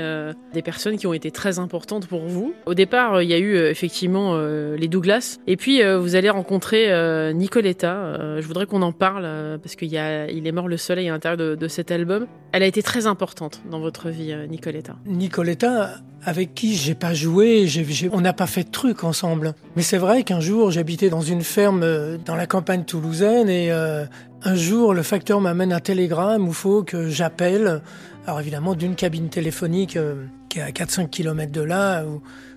des 0.53 0.61
personnes 0.61 0.97
qui 0.97 1.07
ont 1.07 1.13
été 1.13 1.31
très 1.31 1.59
importantes 1.59 2.07
pour 2.07 2.25
vous. 2.27 2.53
Au 2.65 2.73
départ, 2.73 3.21
il 3.21 3.29
y 3.29 3.33
a 3.33 3.37
eu 3.37 3.57
effectivement 3.57 4.37
les 4.37 4.87
Douglas, 4.87 5.39
et 5.47 5.57
puis 5.57 5.81
vous 5.83 6.15
allez 6.15 6.29
rencontrer 6.29 6.87
Nicoletta. 7.33 8.37
je 8.39 8.47
voudrais 8.47 8.65
qu'on 8.65 8.81
en 8.81 8.93
parle 8.93 9.59
parce 9.61 9.75
qu'il 9.75 9.89
il 9.89 10.47
est 10.47 10.51
mort 10.51 10.69
le 10.69 10.77
soleil 10.77 11.09
à 11.09 11.11
l'intérieur 11.11 11.37
de, 11.37 11.55
de, 11.55 11.67
cet 11.67 11.91
album. 11.91 12.27
Elle 12.53 12.63
a 12.63 12.67
été 12.67 12.81
très 12.81 13.07
importante 13.07 13.61
dans 13.69 13.79
votre 13.79 14.09
vie, 14.09 14.33
Nicoletta. 14.49 14.95
Nicoletta, 15.05 15.95
avec 16.23 16.53
qui 16.53 16.75
j'ai 16.75 16.95
pas 16.95 17.13
joué, 17.13 17.67
on 18.11 18.21
n'a 18.21 18.33
pas 18.33 18.47
fait 18.47 18.63
de 18.63 18.69
trucs 18.69 19.03
ensemble. 19.03 19.53
Mais 19.75 19.81
c'est 19.81 19.97
vrai 19.97 20.23
qu'un 20.23 20.39
jour, 20.39 20.71
j'habitais 20.71 21.09
dans 21.09 21.21
une 21.21 21.41
ferme 21.41 21.83
euh, 21.83 22.17
dans 22.25 22.35
la 22.35 22.45
campagne 22.45 22.83
toulousaine 22.83 23.49
et 23.49 23.60
euh, 23.69 24.05
un 24.43 24.55
jour, 24.55 24.93
le 24.93 25.03
facteur 25.03 25.41
m'amène 25.41 25.73
un 25.73 25.79
télégramme 25.79 26.47
où 26.47 26.53
faut 26.53 26.83
que 26.83 27.09
j'appelle. 27.09 27.81
Alors 28.25 28.39
évidemment, 28.39 28.75
d'une 28.75 28.95
cabine 28.95 29.29
téléphonique 29.29 29.97
euh, 29.97 30.25
qui 30.49 30.59
est 30.59 30.63
à 30.63 30.71
4-5 30.71 31.09
km 31.09 31.51
de 31.51 31.61
là, 31.61 32.03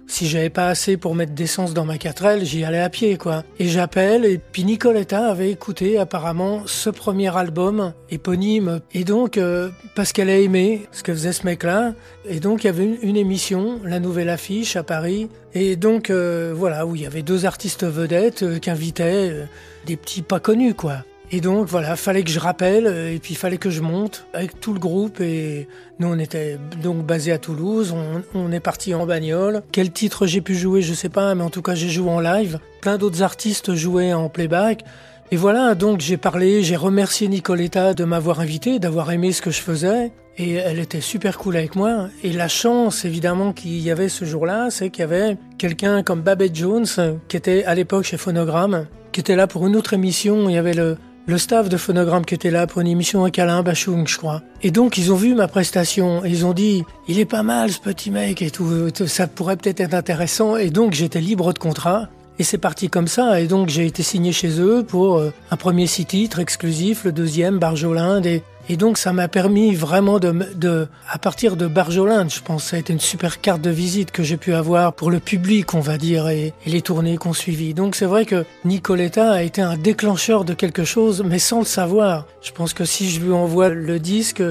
si 0.07 0.29
j'avais 0.29 0.51
pas 0.51 0.69
assez 0.69 0.97
pour 0.97 1.15
mettre 1.15 1.33
d'essence 1.33 1.75
dans 1.75 1.85
ma 1.85 1.97
4L, 1.97 2.45
j'y 2.45 2.65
allais 2.65 2.81
à 2.81 2.91
pied, 2.91 3.17
quoi. 3.17 3.43
Et 3.59 3.69
j'appelle, 3.69 4.25
et 4.25 4.39
puis 4.39 4.65
Nicoletta 4.65 5.27
avait 5.27 5.51
écouté 5.51 5.99
apparemment 5.99 6.63
ce 6.67 6.91
premier 6.91 7.35
album 7.37 7.93
éponyme. 8.11 8.81
Et 8.93 9.05
donc, 9.05 9.39
euh, 9.39 9.71
parce 9.95 10.13
qu'elle 10.13 10.31
a 10.31 10.39
aimé 10.39 10.87
ce 10.93 11.03
que 11.03 11.13
faisait 11.13 11.33
ce 11.33 11.45
mec-là, 11.45 11.95
et 12.29 12.41
donc 12.41 12.65
il 12.65 12.67
y 12.69 12.71
avait 12.71 12.99
une, 13.03 13.17
émission, 13.17 13.81
La 13.85 14.01
Nouvelle 14.01 14.29
Affiche 14.29 14.77
à 14.77 14.83
Paris, 14.83 15.29
et 15.55 15.77
donc 15.77 16.11
euh, 16.11 16.53
voilà, 16.55 16.87
où 16.87 16.95
il 16.95 17.03
y 17.03 17.07
avait 17.07 17.23
deux 17.23 17.47
artistes 17.47 17.85
vedettes 17.85 18.43
euh, 18.43 18.59
qui 18.59 18.71
invitaient 18.71 19.47
des 19.87 19.97
petits 19.97 20.23
pas 20.23 20.41
connus, 20.41 20.75
quoi. 20.75 21.05
Et 21.35 21.41
donc 21.41 21.67
voilà, 21.67 21.97
fallait 21.97 22.23
que 22.23 22.31
je 22.31 22.39
rappelle 22.39 22.87
euh, 22.87 23.13
et 23.13 23.19
puis 23.19 23.35
fallait 23.35 23.59
que 23.59 23.69
je 23.69 23.81
monte 23.81 24.25
avec 24.35 24.61
tout 24.61 24.73
le 24.73 24.79
groupe 24.79 25.21
et 25.21 25.67
nous 25.99 26.07
on 26.07 26.17
était 26.21 26.61
donc 26.81 27.05
basé 27.05 27.33
à 27.33 27.39
Toulouse, 27.39 27.93
on, 28.35 28.53
est 28.53 28.61
parti 28.61 28.95
en 28.95 29.05
bagnole. 29.05 29.65
Quel 29.73 29.91
titre 29.91 30.29
j'ai 30.29 30.41
pu 30.41 30.55
jouer, 30.55 30.81
je 30.81 30.95
sais 30.95 31.09
pas, 31.09 31.35
mais 31.35 31.43
en 31.43 31.51
tout 31.51 31.61
cas 31.61 31.75
j'ai 31.75 31.89
joué 31.89 32.09
en 32.09 32.21
live. 32.21 32.61
Plein 32.81 32.99
d'autres 32.99 33.25
artistes 33.25 33.75
jouaient 33.75 34.13
en 34.13 34.29
playback. 34.29 34.85
Et 35.33 35.37
voilà, 35.37 35.75
donc 35.75 35.99
j'ai 35.99 36.19
parlé, 36.19 36.63
j'ai 36.63 36.77
remercié 36.77 37.27
Nicoletta 37.27 37.95
de 37.95 38.05
m'avoir 38.05 38.39
invité, 38.39 38.79
d'avoir 38.79 39.11
aimé 39.11 39.33
ce 39.33 39.43
que 39.43 39.51
je 39.51 39.61
faisais. 39.61 40.13
Et 40.39 40.53
elle 40.53 40.79
était 40.79 41.01
super 41.01 41.37
cool 41.39 41.57
avec 41.57 41.75
moi. 41.75 42.11
Et 42.23 42.31
la 42.31 42.47
chance, 42.47 43.05
évidemment, 43.05 43.53
qu'il 43.53 43.81
y 43.81 43.91
avait 43.91 44.09
ce 44.09 44.25
jour-là, 44.25 44.71
c'est 44.71 44.91
qu'il 44.91 45.01
y 45.01 45.05
avait 45.05 45.37
quelqu'un 45.59 46.05
comme 46.05 46.21
Babette 46.21 46.55
Jones, 46.55 46.87
qui 47.27 47.37
était 47.37 47.65
à 47.65 47.75
l'époque 47.75 48.05
chez 48.05 48.19
Phonogramme, 48.19 48.87
qui 49.11 49.19
était 49.19 49.35
là 49.35 49.49
pour 49.49 49.67
une 49.67 49.75
autre 49.75 49.95
émission. 49.95 50.49
Il 50.49 50.55
y 50.55 50.59
avait 50.59 50.75
le, 50.75 50.97
le 51.27 51.39
staff 51.39 51.69
de 51.69 51.77
Phonogramme 51.77 52.25
qui 52.25 52.35
était 52.35 52.51
là 52.51 52.67
pour 52.67 52.81
une 52.81 52.87
émission 52.87 53.23
avec 53.23 53.39
Alain 53.39 53.63
Bachung, 53.63 54.07
je 54.07 54.19
crois. 54.19 54.43
Et 54.63 54.71
donc, 54.71 54.99
ils 54.99 55.13
ont 55.13 55.17
vu 55.17 55.35
ma 55.35 55.49
prestation 55.49 56.25
et 56.25 56.29
ils 56.29 56.45
ont 56.45 56.53
dit, 56.53 56.85
il 57.09 57.19
est 57.19 57.25
pas 57.25 57.43
mal 57.43 57.71
ce 57.71 57.81
petit 57.81 58.11
mec 58.11 58.43
et 58.43 58.51
tout, 58.51 58.91
ça 59.07 59.27
pourrait 59.27 59.57
peut-être 59.57 59.81
être 59.81 59.95
intéressant. 59.95 60.57
Et 60.57 60.71
donc, 60.71 60.93
j'étais 60.93 61.21
libre 61.21 61.53
de 61.53 61.59
contrat. 61.59 62.09
Et 62.39 62.43
c'est 62.43 62.59
parti 62.59 62.89
comme 62.89 63.07
ça. 63.07 63.41
Et 63.41 63.47
donc, 63.47 63.69
j'ai 63.69 63.87
été 63.87 64.03
signé 64.03 64.33
chez 64.33 64.61
eux 64.61 64.83
pour 64.83 65.19
euh, 65.19 65.33
un 65.53 65.57
premier 65.57 65.87
six 65.87 66.05
titres 66.05 66.41
exclusif, 66.41 67.05
le 67.05 67.13
deuxième, 67.13 67.61
Barjolinde, 67.61 68.27
et 68.27 68.43
et 68.69 68.77
donc 68.77 68.99
ça 68.99 69.13
m'a 69.13 69.29
permis 69.29 69.75
vraiment 69.75 70.19
de, 70.19 70.33
de, 70.55 70.89
à 71.09 71.19
partir 71.19 71.57
de 71.57 71.67
Barjolande, 71.67 72.31
je 72.31 72.41
pense, 72.41 72.65
ça 72.65 72.77
a 72.77 72.79
été 72.79 72.93
une 72.93 73.01
super 73.01 73.41
carte 73.41 73.61
de 73.61 73.71
visite 73.71 74.11
que 74.11 74.23
j'ai 74.23 74.37
pu 74.37 74.55
avoir 74.55 74.95
pour 74.95 75.11
le 75.11 75.21
public, 75.21 75.75
on 75.75 75.81
va 75.81 75.99
dire, 75.99 76.29
et, 76.29 76.53
les 76.67 76.83
tournées 76.83 77.17
qu'on 77.19 77.33
suivi. 77.33 77.75
Donc 77.75 77.95
c'est 77.95 78.07
vrai 78.07 78.25
que 78.25 78.45
Nicoletta 78.65 79.33
a 79.33 79.43
été 79.43 79.61
un 79.61 79.77
déclencheur 79.77 80.45
de 80.45 80.55
quelque 80.55 80.85
chose, 80.85 81.23
mais 81.27 81.39
sans 81.39 81.61
le 81.61 81.65
savoir. 81.65 82.27
Je 82.43 82.53
pense 82.53 82.75
que 82.75 82.85
si 82.85 83.11
je 83.11 83.21
lui 83.21 83.33
envoie 83.33 83.69
le 83.69 83.99
disque, 83.99 84.43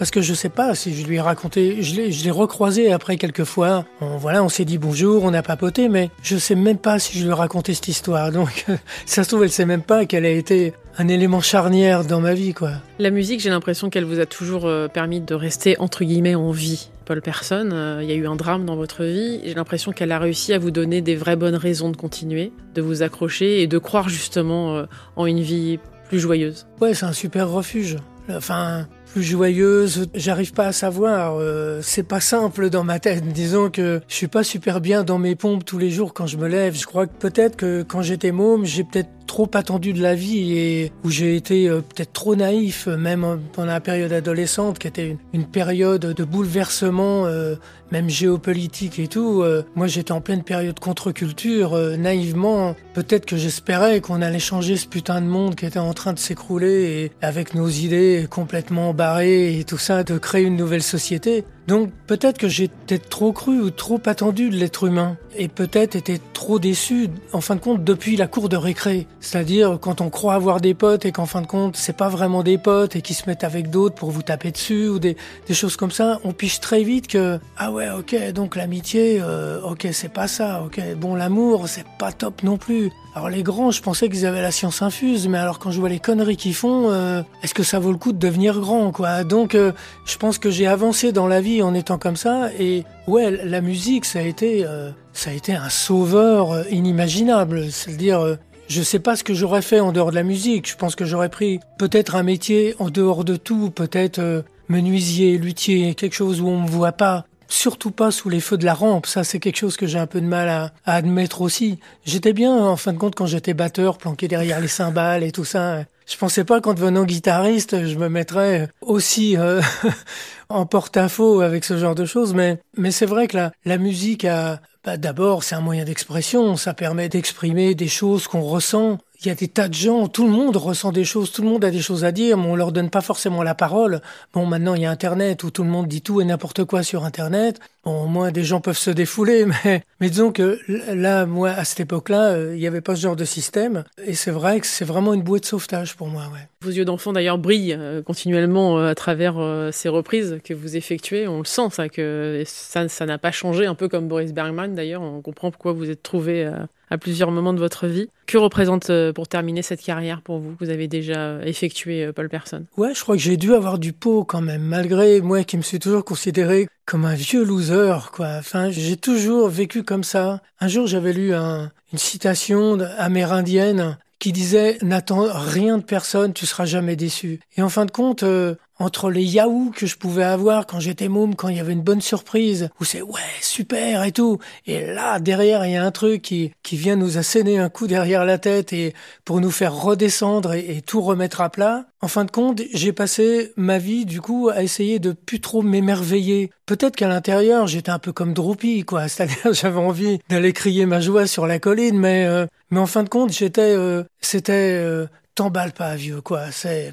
parce 0.00 0.10
que 0.10 0.22
je 0.22 0.32
sais 0.32 0.48
pas 0.48 0.74
si 0.74 0.96
je 0.96 1.06
lui 1.06 1.16
ai 1.16 1.20
raconté, 1.20 1.82
je 1.82 1.94
l'ai, 1.94 2.10
je 2.10 2.24
l'ai 2.24 2.30
recroisé 2.30 2.90
après 2.90 3.18
quelques 3.18 3.44
fois. 3.44 3.84
On, 4.00 4.16
voilà, 4.16 4.42
on 4.42 4.48
s'est 4.48 4.64
dit 4.64 4.78
bonjour, 4.78 5.24
on 5.24 5.34
a 5.34 5.42
papoté, 5.42 5.90
mais 5.90 6.08
je 6.22 6.38
sais 6.38 6.54
même 6.54 6.78
pas 6.78 6.98
si 6.98 7.18
je 7.18 7.24
lui 7.24 7.30
ai 7.30 7.34
raconté 7.34 7.74
cette 7.74 7.88
histoire. 7.88 8.32
Donc, 8.32 8.64
ça 9.06 9.24
se 9.24 9.28
trouve, 9.28 9.44
elle 9.44 9.50
sait 9.50 9.66
même 9.66 9.82
pas 9.82 10.06
qu'elle 10.06 10.24
a 10.24 10.30
été 10.30 10.72
un 11.00 11.08
élément 11.08 11.40
charnière 11.40 12.04
dans 12.04 12.20
ma 12.20 12.34
vie, 12.34 12.52
quoi. 12.52 12.72
La 12.98 13.08
musique, 13.08 13.40
j'ai 13.40 13.48
l'impression 13.48 13.88
qu'elle 13.88 14.04
vous 14.04 14.20
a 14.20 14.26
toujours 14.26 14.66
euh, 14.66 14.86
permis 14.86 15.22
de 15.22 15.34
rester 15.34 15.78
entre 15.78 16.04
guillemets 16.04 16.34
en 16.34 16.50
vie. 16.50 16.90
Paul 17.06 17.22
Personne, 17.22 17.72
euh, 17.72 18.02
il 18.02 18.10
y 18.10 18.12
a 18.12 18.16
eu 18.16 18.26
un 18.26 18.36
drame 18.36 18.66
dans 18.66 18.76
votre 18.76 19.04
vie. 19.04 19.40
J'ai 19.42 19.54
l'impression 19.54 19.92
qu'elle 19.92 20.12
a 20.12 20.18
réussi 20.18 20.52
à 20.52 20.58
vous 20.58 20.70
donner 20.70 21.00
des 21.00 21.16
vraies 21.16 21.36
bonnes 21.36 21.54
raisons 21.56 21.88
de 21.88 21.96
continuer, 21.96 22.52
de 22.74 22.82
vous 22.82 23.02
accrocher 23.02 23.62
et 23.62 23.66
de 23.66 23.78
croire 23.78 24.10
justement 24.10 24.76
euh, 24.76 24.84
en 25.16 25.24
une 25.24 25.40
vie 25.40 25.78
plus 26.10 26.20
joyeuse. 26.20 26.66
Ouais, 26.82 26.92
c'est 26.92 27.06
un 27.06 27.14
super 27.14 27.48
refuge. 27.48 27.96
Enfin, 28.28 28.86
plus 29.12 29.22
joyeuse, 29.22 30.08
j'arrive 30.14 30.52
pas 30.52 30.66
à 30.66 30.72
savoir. 30.72 31.36
Euh, 31.38 31.80
c'est 31.82 32.02
pas 32.02 32.20
simple 32.20 32.70
dans 32.70 32.84
ma 32.84 32.98
tête. 32.98 33.26
Disons 33.32 33.70
que 33.70 34.00
je 34.08 34.14
suis 34.14 34.28
pas 34.28 34.44
super 34.44 34.80
bien 34.80 35.04
dans 35.04 35.18
mes 35.18 35.34
pompes 35.34 35.64
tous 35.64 35.78
les 35.78 35.90
jours 35.90 36.14
quand 36.14 36.26
je 36.26 36.36
me 36.36 36.48
lève. 36.48 36.76
Je 36.76 36.86
crois 36.86 37.06
que 37.06 37.14
peut-être 37.18 37.56
que 37.56 37.82
quand 37.82 38.02
j'étais 38.02 38.32
môme, 38.32 38.64
j'ai 38.64 38.84
peut-être 38.84 39.10
trop 39.30 39.48
attendu 39.54 39.92
de 39.92 40.02
la 40.02 40.16
vie 40.16 40.58
et 40.58 40.92
où 41.04 41.10
j'ai 41.10 41.36
été 41.36 41.68
euh, 41.68 41.82
peut-être 41.82 42.12
trop 42.12 42.34
naïf, 42.34 42.88
même 42.88 43.38
pendant 43.52 43.68
la 43.68 43.80
période 43.80 44.12
adolescente, 44.12 44.80
qui 44.80 44.88
était 44.88 45.16
une, 45.32 45.44
période 45.44 46.04
de 46.04 46.24
bouleversement, 46.24 47.26
euh, 47.26 47.54
même 47.92 48.10
géopolitique 48.10 48.98
et 48.98 49.06
tout. 49.06 49.42
Euh, 49.42 49.62
moi, 49.76 49.86
j'étais 49.86 50.10
en 50.10 50.20
pleine 50.20 50.42
période 50.42 50.80
contre-culture, 50.80 51.76
naïvement. 51.96 52.74
Peut-être 52.92 53.24
que 53.24 53.36
j'espérais 53.36 54.00
qu'on 54.00 54.20
allait 54.20 54.40
changer 54.40 54.76
ce 54.76 54.88
putain 54.88 55.20
de 55.20 55.26
monde 55.26 55.54
qui 55.54 55.64
était 55.64 55.78
en 55.78 55.94
train 55.94 56.12
de 56.12 56.18
s'écrouler 56.18 56.82
et 56.82 57.12
avec 57.24 57.54
nos 57.54 57.68
idées 57.68 58.26
complètement 58.28 58.94
et 59.22 59.64
tout 59.66 59.78
ça, 59.78 60.04
de 60.04 60.18
créer 60.18 60.44
une 60.44 60.56
nouvelle 60.56 60.82
société. 60.82 61.44
Donc 61.66 61.90
peut-être 62.06 62.38
que 62.38 62.46
peut-être 62.46 63.08
trop 63.08 63.32
cru 63.32 63.60
ou 63.60 63.70
trop 63.70 64.00
attendu 64.06 64.50
de 64.50 64.56
l'être 64.56 64.84
humain 64.84 65.16
et 65.36 65.46
peut-être 65.46 65.94
été 65.94 66.20
trop 66.32 66.58
déçu 66.58 67.08
en 67.32 67.40
fin 67.40 67.54
de 67.54 67.60
compte 67.60 67.84
depuis 67.84 68.16
la 68.16 68.26
cour 68.26 68.48
de 68.48 68.56
récré. 68.56 69.06
C'est-à-dire 69.20 69.78
quand 69.80 70.00
on 70.00 70.10
croit 70.10 70.34
avoir 70.34 70.60
des 70.60 70.74
potes 70.74 71.04
et 71.04 71.12
qu'en 71.12 71.26
fin 71.26 71.42
de 71.42 71.46
compte 71.46 71.76
c'est 71.76 71.96
pas 71.96 72.08
vraiment 72.08 72.42
des 72.42 72.58
potes 72.58 72.96
et 72.96 73.02
qu'ils 73.02 73.14
se 73.14 73.28
mettent 73.28 73.44
avec 73.44 73.70
d'autres 73.70 73.94
pour 73.94 74.10
vous 74.10 74.22
taper 74.22 74.50
dessus 74.50 74.88
ou 74.88 74.98
des, 74.98 75.16
choses 75.52 75.76
comme 75.76 75.92
ça, 75.92 76.18
on 76.24 76.32
piche 76.32 76.58
très 76.58 76.82
vite 76.82 77.06
que 77.06 77.38
ah 77.56 77.70
ouais 77.70 77.88
ok 77.90 78.32
donc 78.32 78.56
l'amitié 78.56 79.18
euh, 79.20 79.60
ok 79.62 79.88
c'est 79.92 80.12
pas 80.12 80.26
ça 80.26 80.62
ok 80.64 80.80
bon 80.96 81.14
l'amour 81.14 81.68
c'est 81.68 81.86
pas 81.98 82.10
top 82.10 82.42
non 82.42 82.56
plus. 82.56 82.90
Alors 83.16 83.28
les 83.28 83.42
grands, 83.42 83.72
je 83.72 83.82
pensais 83.82 84.08
qu'ils 84.08 84.24
avaient 84.24 84.40
la 84.40 84.52
science 84.52 84.82
infuse, 84.82 85.26
mais 85.26 85.38
alors 85.38 85.58
quand 85.58 85.72
je 85.72 85.80
vois 85.80 85.88
les 85.88 85.98
conneries 85.98 86.36
qu'ils 86.36 86.54
font, 86.54 86.90
euh, 86.90 87.22
est-ce 87.42 87.54
que 87.54 87.64
ça 87.64 87.80
vaut 87.80 87.90
le 87.90 87.98
coup 87.98 88.12
de 88.12 88.18
devenir 88.18 88.60
grand, 88.60 88.92
quoi? 88.92 89.24
Donc, 89.24 89.56
euh, 89.56 89.72
je 90.06 90.16
pense 90.16 90.38
que 90.38 90.48
j'ai 90.48 90.68
avancé 90.68 91.10
dans 91.10 91.26
la 91.26 91.40
vie 91.40 91.60
en 91.60 91.74
étant 91.74 91.98
comme 91.98 92.14
ça, 92.14 92.50
et 92.56 92.84
ouais, 93.08 93.32
la 93.44 93.60
musique, 93.62 94.04
ça 94.04 94.20
a 94.20 94.22
été, 94.22 94.64
euh, 94.64 94.90
ça 95.12 95.30
a 95.30 95.32
été 95.32 95.52
un 95.54 95.68
sauveur 95.68 96.52
euh, 96.52 96.62
inimaginable. 96.70 97.72
C'est-à-dire, 97.72 98.20
euh, 98.20 98.36
je 98.68 98.80
sais 98.80 99.00
pas 99.00 99.16
ce 99.16 99.24
que 99.24 99.34
j'aurais 99.34 99.62
fait 99.62 99.80
en 99.80 99.90
dehors 99.90 100.10
de 100.10 100.14
la 100.14 100.22
musique. 100.22 100.70
Je 100.70 100.76
pense 100.76 100.94
que 100.94 101.04
j'aurais 101.04 101.30
pris 101.30 101.58
peut-être 101.78 102.14
un 102.14 102.22
métier 102.22 102.76
en 102.78 102.90
dehors 102.90 103.24
de 103.24 103.34
tout, 103.34 103.70
peut-être 103.70 104.20
euh, 104.20 104.42
menuisier, 104.68 105.36
luthier, 105.36 105.96
quelque 105.96 106.14
chose 106.14 106.40
où 106.40 106.46
on 106.46 106.60
me 106.60 106.68
voit 106.68 106.92
pas. 106.92 107.26
Surtout 107.52 107.90
pas 107.90 108.12
sous 108.12 108.28
les 108.28 108.38
feux 108.38 108.56
de 108.56 108.64
la 108.64 108.74
rampe, 108.74 109.06
ça 109.06 109.24
c'est 109.24 109.40
quelque 109.40 109.56
chose 109.56 109.76
que 109.76 109.86
j'ai 109.88 109.98
un 109.98 110.06
peu 110.06 110.20
de 110.20 110.26
mal 110.26 110.48
à, 110.48 110.72
à 110.86 110.94
admettre 110.94 111.40
aussi. 111.40 111.80
J'étais 112.04 112.32
bien 112.32 112.56
en 112.56 112.76
fin 112.76 112.92
de 112.92 112.98
compte 112.98 113.16
quand 113.16 113.26
j'étais 113.26 113.54
batteur, 113.54 113.98
planqué 113.98 114.28
derrière 114.28 114.60
les 114.60 114.68
cymbales 114.68 115.24
et 115.24 115.32
tout 115.32 115.44
ça. 115.44 115.84
Je 116.06 116.16
pensais 116.16 116.44
pas 116.44 116.60
qu'en 116.60 116.74
devenant 116.74 117.04
guitariste, 117.04 117.86
je 117.86 117.96
me 117.96 118.08
mettrais 118.08 118.68
aussi 118.82 119.36
euh, 119.36 119.60
en 120.48 120.64
porte-à-faux 120.64 121.40
avec 121.40 121.64
ce 121.64 121.76
genre 121.76 121.96
de 121.96 122.04
choses, 122.04 122.34
mais, 122.34 122.60
mais 122.76 122.92
c'est 122.92 123.06
vrai 123.06 123.26
que 123.26 123.36
la, 123.36 123.52
la 123.64 123.78
musique 123.78 124.24
a, 124.24 124.60
bah, 124.84 124.96
d'abord, 124.96 125.42
c'est 125.42 125.56
un 125.56 125.60
moyen 125.60 125.84
d'expression, 125.84 126.56
ça 126.56 126.72
permet 126.72 127.08
d'exprimer 127.08 127.74
des 127.74 127.88
choses 127.88 128.28
qu'on 128.28 128.42
ressent. 128.42 128.98
Il 129.22 129.28
y 129.28 129.30
a 129.30 129.34
des 129.34 129.48
tas 129.48 129.68
de 129.68 129.74
gens, 129.74 130.08
tout 130.08 130.24
le 130.24 130.30
monde 130.30 130.56
ressent 130.56 130.92
des 130.92 131.04
choses, 131.04 131.30
tout 131.30 131.42
le 131.42 131.48
monde 131.48 131.62
a 131.62 131.70
des 131.70 131.82
choses 131.82 132.06
à 132.06 132.12
dire, 132.12 132.38
mais 132.38 132.46
on 132.46 132.56
leur 132.56 132.72
donne 132.72 132.88
pas 132.88 133.02
forcément 133.02 133.42
la 133.42 133.54
parole. 133.54 134.00
Bon, 134.32 134.46
maintenant, 134.46 134.74
il 134.74 134.80
y 134.80 134.86
a 134.86 134.90
Internet 134.90 135.44
où 135.44 135.50
tout 135.50 135.62
le 135.62 135.68
monde 135.68 135.88
dit 135.88 136.00
tout 136.00 136.22
et 136.22 136.24
n'importe 136.24 136.64
quoi 136.64 136.82
sur 136.82 137.04
Internet. 137.04 137.60
Bon, 137.84 138.04
au 138.04 138.06
moins, 138.06 138.30
des 138.30 138.44
gens 138.44 138.60
peuvent 138.60 138.76
se 138.76 138.90
défouler, 138.90 139.46
mais, 139.64 139.82
mais 140.00 140.10
disons 140.10 140.32
que 140.32 140.58
là, 140.92 141.24
moi, 141.24 141.50
à 141.50 141.64
cette 141.64 141.80
époque-là, 141.80 142.32
euh, 142.32 142.54
il 142.54 142.60
n'y 142.60 142.66
avait 142.66 142.82
pas 142.82 142.94
ce 142.94 143.00
genre 143.00 143.16
de 143.16 143.24
système. 143.24 143.84
Et 144.04 144.14
c'est 144.14 144.30
vrai 144.30 144.60
que 144.60 144.66
c'est 144.66 144.84
vraiment 144.84 145.14
une 145.14 145.22
bouée 145.22 145.40
de 145.40 145.46
sauvetage 145.46 145.96
pour 145.96 146.08
moi, 146.08 146.24
ouais. 146.32 146.46
Vos 146.62 146.70
yeux 146.70 146.84
d'enfant 146.84 147.14
d'ailleurs 147.14 147.38
brillent 147.38 147.72
euh, 147.78 148.02
continuellement 148.02 148.78
euh, 148.78 148.90
à 148.90 148.94
travers 148.94 149.38
ces 149.72 149.88
reprises 149.88 150.40
que 150.44 150.52
vous 150.52 150.76
effectuez. 150.76 151.26
On 151.26 151.38
le 151.38 151.44
sent, 151.44 151.70
ça, 151.70 151.88
que 151.88 152.42
ça 152.44 152.88
ça 152.88 153.06
n'a 153.06 153.16
pas 153.16 153.30
changé, 153.30 153.64
un 153.64 153.74
peu 153.74 153.88
comme 153.88 154.08
Boris 154.08 154.34
Bergman 154.34 154.74
d'ailleurs. 154.74 155.00
On 155.00 155.22
comprend 155.22 155.50
pourquoi 155.50 155.72
vous 155.72 155.88
êtes 155.88 156.02
trouvé 156.02 156.50
à 156.90 156.98
plusieurs 156.98 157.30
moments 157.30 157.54
de 157.54 157.58
votre 157.58 157.86
vie. 157.86 158.08
Que 158.26 158.36
représente 158.36 158.90
pour 159.14 159.28
terminer 159.28 159.62
cette 159.62 159.80
carrière 159.80 160.20
pour 160.22 160.38
vous? 160.38 160.54
Que 160.56 160.64
Vous 160.64 160.70
avez 160.70 160.88
déjà 160.88 161.40
effectué 161.44 162.12
Paul 162.12 162.28
Person. 162.28 162.66
Ouais, 162.76 162.94
je 162.94 163.00
crois 163.00 163.16
que 163.16 163.22
j'ai 163.22 163.36
dû 163.36 163.54
avoir 163.54 163.78
du 163.78 163.92
pot 163.92 164.24
quand 164.24 164.42
même, 164.42 164.62
malgré 164.62 165.20
moi 165.20 165.44
qui 165.44 165.56
me 165.56 165.62
suis 165.62 165.78
toujours 165.78 166.04
considéré 166.04 166.68
comme 166.90 167.04
un 167.04 167.14
vieux 167.14 167.44
loser, 167.44 168.10
quoi. 168.12 168.30
Enfin, 168.40 168.70
j'ai 168.70 168.96
toujours 168.96 169.48
vécu 169.48 169.84
comme 169.84 170.02
ça. 170.02 170.40
Un 170.58 170.66
jour, 170.66 170.88
j'avais 170.88 171.12
lu 171.12 171.32
un- 171.32 171.70
une 171.92 171.98
citation 171.98 172.80
amérindienne 172.98 173.96
qui 174.18 174.32
disait 174.32 174.76
n'attends 174.82 175.28
rien 175.32 175.78
de 175.78 175.84
personne, 175.84 176.32
tu 176.32 176.46
seras 176.46 176.64
jamais 176.64 176.96
déçu. 176.96 177.38
Et 177.56 177.62
en 177.62 177.68
fin 177.68 177.84
de 177.86 177.92
compte, 177.92 178.24
euh, 178.24 178.56
entre 178.80 179.10
les 179.10 179.22
yaourts 179.22 179.72
que 179.72 179.86
je 179.86 179.96
pouvais 179.96 180.24
avoir 180.24 180.66
quand 180.66 180.80
j'étais 180.80 181.08
môme, 181.08 181.36
quand 181.36 181.48
il 181.48 181.58
y 181.58 181.60
avait 181.60 181.74
une 181.74 181.82
bonne 181.82 182.00
surprise, 182.00 182.70
où 182.80 182.84
c'est 182.84 183.02
ouais 183.02 183.20
super 183.42 184.02
et 184.04 184.10
tout, 184.10 184.38
et 184.66 184.86
là 184.86 185.20
derrière 185.20 185.64
il 185.66 185.72
y 185.72 185.76
a 185.76 185.84
un 185.84 185.90
truc 185.90 186.22
qui 186.22 186.52
qui 186.62 186.76
vient 186.76 186.96
nous 186.96 187.18
asséner 187.18 187.58
un 187.58 187.68
coup 187.68 187.86
derrière 187.86 188.24
la 188.24 188.38
tête 188.38 188.72
et 188.72 188.94
pour 189.24 189.40
nous 189.40 189.50
faire 189.50 189.74
redescendre 189.74 190.54
et, 190.54 190.80
tout 190.84 191.02
remettre 191.02 191.42
à 191.42 191.50
plat. 191.50 191.84
En 192.00 192.08
fin 192.08 192.24
de 192.24 192.30
compte, 192.30 192.62
j'ai 192.72 192.92
passé 192.92 193.52
ma 193.56 193.76
vie 193.76 194.06
du 194.06 194.22
coup 194.22 194.48
à 194.48 194.62
essayer 194.62 194.98
de 194.98 195.12
plus 195.12 195.40
trop 195.40 195.60
m'émerveiller. 195.60 196.50
Peut-être 196.64 196.96
qu'à 196.96 197.08
l'intérieur 197.08 197.66
j'étais 197.66 197.90
un 197.90 197.98
peu 197.98 198.12
comme 198.12 198.32
Droopy 198.32 198.84
quoi, 198.84 199.08
c'est-à-dire 199.08 199.52
j'avais 199.52 199.78
envie 199.78 200.18
d'aller 200.30 200.54
crier 200.54 200.86
ma 200.86 201.00
joie 201.00 201.26
sur 201.26 201.46
la 201.46 201.58
colline, 201.58 201.98
mais 201.98 202.24
euh, 202.24 202.46
mais 202.70 202.80
en 202.80 202.86
fin 202.86 203.02
de 203.02 203.10
compte 203.10 203.32
j'étais 203.32 203.76
euh, 203.76 204.04
c'était 204.22 204.78
euh, 204.80 205.06
t'emballe 205.34 205.72
pas 205.72 205.94
vieux 205.96 206.22
quoi, 206.22 206.50
c'est 206.50 206.92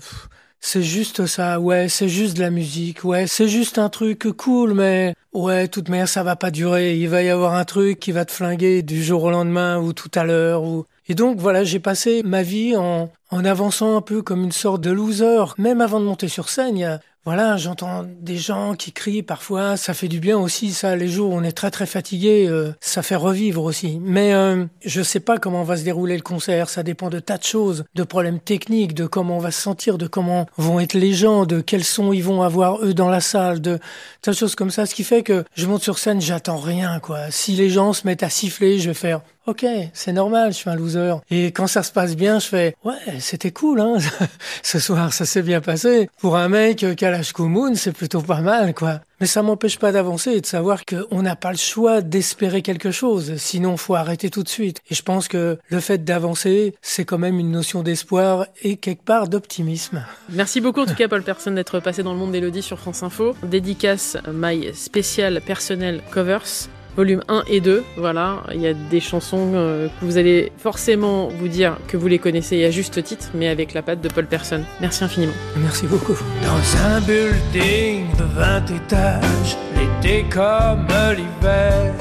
c'est 0.60 0.82
juste 0.82 1.26
ça, 1.28 1.60
ouais, 1.60 1.88
c'est 1.88 2.10
juste 2.10 2.36
de 2.36 2.42
la 2.42 2.50
musique, 2.50 3.04
ouais, 3.04 3.28
c'est 3.28 3.48
juste 3.48 3.78
un 3.78 3.90
truc 3.90 4.28
cool, 4.38 4.74
mais 4.74 5.14
ouais, 5.34 5.68
toute 5.68 5.90
manière, 5.90 6.10
ça 6.10 6.24
va 6.24 6.36
pas 6.36 6.52
durer. 6.52 6.98
Il 6.98 7.10
va 7.10 7.22
y 7.22 7.30
avoir 7.30 7.54
un 7.54 7.66
truc 7.66 8.00
qui 8.00 8.12
va 8.12 8.26
te 8.26 8.32
flinguer 8.32 8.82
du 8.82 9.04
jour 9.04 9.24
au 9.24 9.32
lendemain 9.32 9.80
ou 9.80 9.94
tout 9.94 10.12
à 10.16 10.24
l'heure. 10.24 10.64
Ou... 10.64 10.86
Et 11.08 11.16
donc, 11.16 11.38
voilà, 11.38 11.64
j'ai 11.64 11.80
passé 11.80 12.24
ma 12.24 12.44
vie 12.44 12.76
en, 12.76 13.10
en 13.30 13.46
avançant 13.46 13.96
un 13.96 14.02
peu 14.02 14.22
comme 14.22 14.44
une 14.44 14.52
sorte 14.52 14.82
de 14.82 14.92
loser. 14.92 15.46
Même 15.58 15.82
avant 15.82 16.00
de 16.00 16.06
monter 16.06 16.28
sur 16.28 16.50
scène, 16.50 17.00
voilà, 17.28 17.58
j'entends 17.58 18.06
des 18.22 18.38
gens 18.38 18.74
qui 18.76 18.94
crient 18.94 19.22
parfois, 19.22 19.76
ça 19.76 19.94
fait 19.94 20.08
du 20.08 20.22
bien 20.22 20.38
aussi, 20.38 20.72
ça, 20.72 20.96
les 20.96 21.10
jours 21.10 21.34
où 21.34 21.36
on 21.36 21.44
est 21.44 21.52
très 21.52 21.70
très 21.70 21.86
fatigué, 21.86 22.48
euh, 22.48 22.72
ça 22.80 23.02
fait 23.02 23.18
revivre 23.18 23.66
aussi. 23.66 24.00
Mais 24.02 24.34
euh, 24.34 24.64
je 24.86 25.02
sais 25.02 25.20
pas 25.20 25.38
comment 25.38 25.64
va 25.64 25.76
se 25.76 25.84
dérouler 25.84 26.16
le 26.16 26.22
concert, 26.22 26.70
ça 26.70 26.84
dépend 26.84 27.10
de 27.10 27.20
tas 27.20 27.38
de 27.38 27.44
choses, 27.44 27.84
de 27.96 28.04
problèmes 28.04 28.40
techniques, 28.40 28.94
de 28.94 29.06
comment 29.06 29.36
on 29.36 29.42
va 29.42 29.52
se 29.52 29.62
sentir, 29.62 29.98
de 29.98 30.08
comment 30.08 30.46
vont 30.56 30.80
être 30.80 30.94
les 30.94 31.12
gens, 31.12 31.46
de 31.46 31.60
quels 31.60 31.84
sons 31.84 32.14
ils 32.14 32.24
vont 32.24 32.44
avoir 32.44 32.82
eux 32.82 32.94
dans 32.94 33.10
la 33.10 33.20
salle, 33.20 33.60
de 33.60 33.78
tas 34.22 34.32
de 34.32 34.38
choses 34.38 34.56
comme 34.56 34.72
ça, 34.72 34.86
ce 34.86 34.96
qui 34.96 35.04
fait 35.04 35.22
que 35.22 35.44
je 35.54 35.66
monte 35.66 35.84
sur 35.84 35.98
scène, 35.98 36.22
j'attends 36.22 36.60
rien, 36.60 37.02
quoi. 37.02 37.30
Si 37.30 37.58
les 37.58 37.70
gens 37.70 37.92
se 37.92 38.08
mettent 38.08 38.24
à 38.24 38.30
siffler, 38.30 38.80
je 38.80 38.92
vais 38.92 38.94
faire 38.94 39.20
Ok, 39.48 39.66
c'est 39.94 40.12
normal, 40.12 40.52
je 40.52 40.58
suis 40.58 40.70
un 40.70 40.76
loser. 40.76 41.16
Et 41.32 41.54
quand 41.54 41.68
ça 41.68 41.82
se 41.82 41.94
passe 41.94 42.18
bien, 42.18 42.38
je 42.40 42.48
fais 42.48 42.76
ouais, 42.84 42.96
c'était 43.20 43.52
cool, 43.52 43.80
hein. 43.80 43.96
Ce 44.62 44.78
soir, 44.78 45.14
ça 45.14 45.26
s'est 45.26 45.42
bien 45.42 45.62
passé. 45.62 46.10
Pour 46.20 46.36
un 46.36 46.50
mec 46.50 46.86
qui 46.98 47.06
a 47.06 47.12
l'âge 47.12 47.32
Moon, 47.40 47.74
c'est 47.76 47.94
plutôt 47.94 48.22
pas 48.22 48.42
mal, 48.42 48.74
quoi. 48.74 49.00
Mais 49.22 49.26
ça 49.26 49.44
m'empêche 49.44 49.80
pas 49.80 49.94
d'avancer 49.94 50.32
et 50.32 50.42
de 50.42 50.46
savoir 50.46 50.82
qu'on 50.84 51.22
n'a 51.22 51.38
pas 51.38 51.52
le 51.52 51.58
choix 51.58 52.02
d'espérer 52.02 52.62
quelque 52.62 52.92
chose. 52.92 53.38
Sinon, 53.38 53.78
faut 53.78 53.96
arrêter 53.96 54.30
tout 54.30 54.44
de 54.44 54.50
suite. 54.50 54.82
Et 54.90 54.96
je 54.96 55.02
pense 55.02 55.30
que 55.30 55.58
le 55.70 55.80
fait 55.80 56.04
d'avancer, 56.04 56.76
c'est 56.82 57.06
quand 57.06 57.18
même 57.18 57.40
une 57.40 57.52
notion 57.52 57.84
d'espoir 57.84 58.48
et 58.64 58.76
quelque 58.76 59.06
part 59.06 59.30
d'optimisme. 59.30 60.04
Merci 60.30 60.60
beaucoup 60.60 60.82
en 60.82 60.86
tout 60.86 60.94
cas 60.94 61.08
Paul 61.08 61.24
Person 61.24 61.52
d'être 61.52 61.80
passé 61.80 62.04
dans 62.04 62.12
le 62.12 62.20
monde 62.20 62.34
d'Elodie 62.34 62.62
sur 62.62 62.80
France 62.80 63.02
Info. 63.02 63.34
Dédicace 63.44 64.18
My 64.30 64.76
Spécial 64.76 65.40
Personnel 65.40 66.02
Covers. 66.12 66.68
Volume 66.98 67.22
1 67.28 67.44
et 67.48 67.62
2, 67.62 67.84
voilà, 67.96 68.42
il 68.56 68.60
y 68.60 68.66
a 68.66 68.74
des 68.74 69.00
chansons 69.00 69.52
euh, 69.54 69.88
que 69.88 70.06
vous 70.06 70.18
allez 70.18 70.52
forcément 70.58 71.28
vous 71.28 71.48
dire 71.48 71.78
que 71.88 71.96
vous 71.96 72.08
les 72.08 72.18
connaissez 72.18 72.66
à 72.66 72.72
juste 72.72 73.04
titre, 73.04 73.28
mais 73.36 73.50
avec 73.50 73.76
la 73.76 73.84
patte 73.84 74.02
de 74.02 74.10
Paul 74.10 74.26
Person. 74.26 74.64
Merci 74.82 75.04
infiniment. 75.04 75.34
Merci 75.58 75.86
beaucoup. 75.86 76.18
Dans 76.42 76.88
un 76.88 77.00
building 77.02 78.08
de 78.18 78.24
20 78.24 78.72
étages, 78.72 79.58
l'été 79.76 80.26
comme 80.34 80.88
l'hiver, 81.16 81.94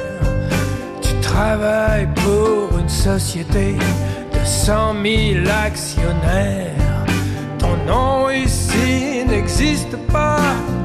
tu 1.02 1.12
travailles 1.20 2.08
pour 2.14 2.78
une 2.78 2.88
société 2.88 3.74
de 3.74 4.44
100 4.46 4.94
000 5.02 5.46
actionnaires. 5.62 6.72
Ton 7.58 7.76
nom 7.86 8.30
ici 8.30 9.26
n'existe 9.28 9.94
pas, 10.10 10.40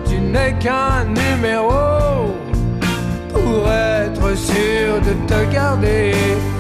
tu 0.06 0.20
n'est 0.20 0.54
qu'un 0.60 1.06
numéro. 1.06 2.36
Pour 3.30 3.68
sûr 4.36 5.02
de 5.02 5.14
te 5.28 5.52
garder, 5.52 6.14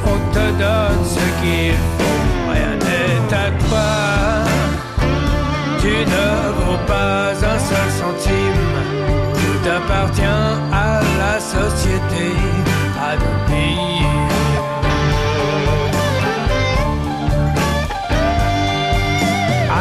on 0.05 0.17
te 0.33 0.45
donne 0.59 1.03
ce 1.05 1.25
qu'il 1.41 1.73
faut, 1.97 2.51
rien 2.51 2.75
n'est 2.85 3.33
à 3.33 3.47
toi. 3.63 3.91
Tu 5.79 5.87
ne 5.87 6.27
vaux 6.57 6.81
pas 6.87 7.31
un 7.31 7.59
seul 7.69 7.89
centime, 8.01 8.67
tout 9.33 9.69
appartient 9.69 10.49
à 10.73 11.01
la 11.19 11.39
société, 11.39 12.25
à 12.99 13.15
nos 13.15 13.39
pays. 13.47 14.05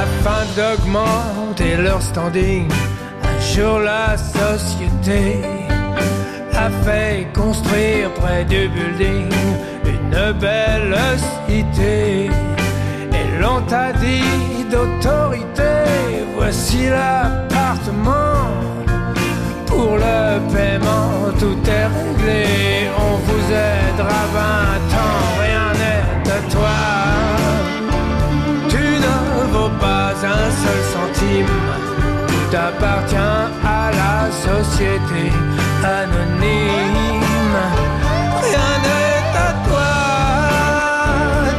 Afin 0.03 0.43
d'augmenter 0.57 1.77
leur 1.77 2.01
standing, 2.01 2.69
un 3.23 3.41
jour 3.55 3.79
la 3.81 4.17
société 4.17 5.60
a 6.67 6.71
fait 6.85 7.27
construire 7.33 8.13
près 8.21 8.45
du 8.45 8.69
building 8.69 9.31
une 9.95 10.33
belle 10.39 10.97
cité. 11.47 12.31
Et 13.19 13.27
l'on 13.41 13.61
t'a 13.63 13.93
dit 13.93 14.65
d'autorité, 14.73 15.73
voici 16.37 16.81
l'appartement. 16.97 18.43
Pour 19.67 19.93
le 20.07 20.21
paiement, 20.53 21.13
tout 21.41 21.61
est 21.79 21.89
réglé. 21.99 22.45
On 23.07 23.15
vous 23.27 23.45
aidera 23.71 24.23
20 24.35 24.97
ans, 25.05 25.23
rien 25.45 25.69
n'est 25.81 26.31
à 26.39 26.41
toi. 26.55 26.81
Tu 28.73 28.85
ne 29.07 29.17
vaux 29.53 29.75
pas 29.87 30.13
un 30.37 30.47
seul 30.63 30.81
centime. 30.95 31.57
Tout 32.31 32.57
appartient 32.69 33.43
à 33.79 33.83
la 34.01 34.17
société 34.47 35.70
anonyme. 35.85 37.61
Rien 38.43 38.73
n'est 38.85 39.39
à 39.49 39.51
toi. 39.67 39.93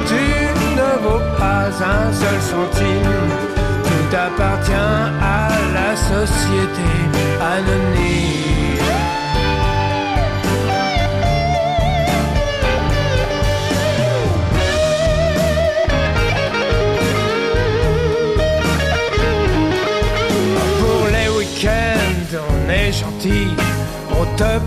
Tu 0.09 0.23
ne 0.79 0.89
vaux 1.03 1.23
pas 1.37 1.67
un 1.67 2.13
seul 2.13 2.39
centime. 2.41 3.31
Tout 3.83 4.15
appartient 4.15 4.73
à 5.21 5.49
la 5.73 5.95
société 5.95 6.89
anonyme. 7.55 8.30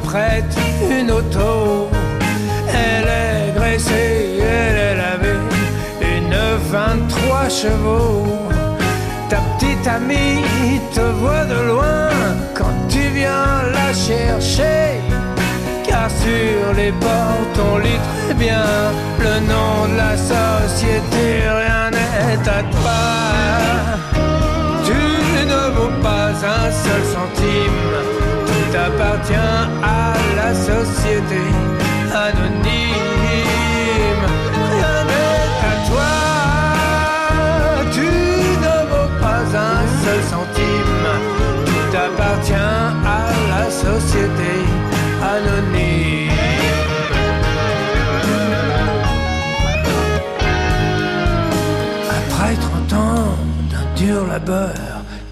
Prête 0.03 0.57
une 0.91 1.11
auto. 1.11 1.91
Elle 2.69 3.07
est 3.07 3.55
graissée, 3.55 4.39
elle 4.41 4.77
est 4.77 4.97
lavée. 4.97 5.39
Une 6.01 6.35
23 6.71 7.49
chevaux. 7.51 8.27
Ta 9.29 9.37
petite 9.37 9.87
amie 9.87 10.81
te 10.95 11.01
voit 11.01 11.45
de 11.45 11.69
loin 11.69 12.09
quand 12.55 12.75
tu 12.89 13.01
viens 13.15 13.63
la 13.73 13.93
chercher. 13.93 15.01
Car 15.87 16.09
sur 16.11 16.73
les 16.75 16.93
portes 16.93 17.59
on 17.73 17.79
lit 17.79 18.01
très 18.25 18.35
bien 18.35 18.65
le 19.19 19.35
nom 19.53 19.87
de 19.93 19.97
la 19.99 20.17
société. 20.17 21.43
Rien 21.63 21.91
n'est 21.91 22.49
à 22.49 22.63
toi. 22.75 23.05
Tu 24.87 25.47
ne 25.47 25.75
vaux 25.77 26.03
pas 26.03 26.31
un 26.31 26.71
seul 26.71 27.03
centime. 27.15 28.14
Tout 28.75 28.81
appartient 28.81 29.35
à 29.85 30.15
la 30.35 30.53
société 30.53 31.43
anonyme. 32.13 32.95
Rien 34.73 34.97
n'est 35.11 35.63
à 35.63 35.75
toi. 35.89 36.13
Tu 37.93 38.09
ne 38.65 38.77
vaux 38.91 39.13
pas 39.21 39.45
un 39.57 39.85
seul 40.03 40.21
centime. 40.25 41.07
Tout 41.67 41.97
appartient 41.97 42.55
à 42.55 43.23
la 43.49 43.65
société 43.71 44.53
anonyme. 45.23 46.33
Après 52.11 52.55
30 52.91 52.93
ans 52.93 53.37
d'un 53.71 53.87
dur 53.95 54.27
labeur, 54.27 54.75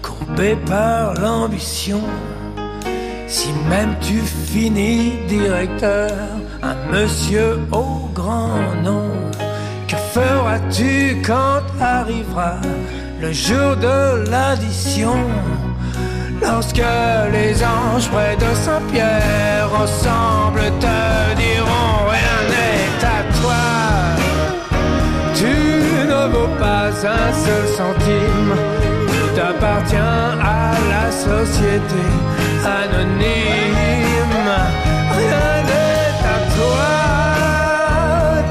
courbé 0.01 0.55
par 0.65 1.15
l'ambition, 1.15 1.99
si 3.33 3.51
même 3.67 3.95
tu 3.99 4.19
finis 4.51 5.13
directeur, 5.27 6.11
un 6.61 6.75
monsieur 6.91 7.59
au 7.71 8.07
grand 8.13 8.61
nom, 8.83 9.09
que 9.87 9.95
feras-tu 10.13 11.19
quand 11.25 11.63
arrivera 11.81 12.57
le 13.19 13.31
jour 13.31 13.75
de 13.87 14.29
l'addition? 14.29 15.17
Lorsque 16.43 16.87
les 17.31 17.53
anges 17.63 18.07
près 18.11 18.35
de 18.35 18.49
Saint-Pierre 18.65 19.69
ensemble 19.83 20.65
te 20.85 20.99
diront 21.43 21.95
rien 22.15 22.39
n'est 22.53 23.01
à 23.17 23.19
toi. 23.39 23.63
Tu 25.33 25.55
ne 26.11 26.21
vaux 26.33 26.53
pas 26.59 26.89
un 27.19 27.29
seul 27.45 27.65
centime, 27.79 28.53
tout 29.07 29.35
appartient 29.41 30.11
à 30.59 30.73
la 30.93 31.11
société 31.11 32.03
anonyme. 32.65 34.49
Rien 35.17 35.55
n'est 35.69 36.21
à 36.33 36.37
toi, 36.55 36.91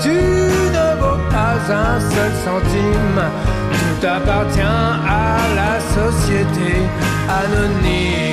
tu 0.03 0.17
ne 0.77 0.87
vaux 1.01 1.21
pas 1.31 1.57
un 1.73 2.01
seul 2.01 2.33
centime, 2.45 3.21
tout 3.73 4.07
appartient 4.07 4.61
à 4.63 5.39
la 5.57 5.81
société 5.97 6.71
anonyme. 7.29 8.32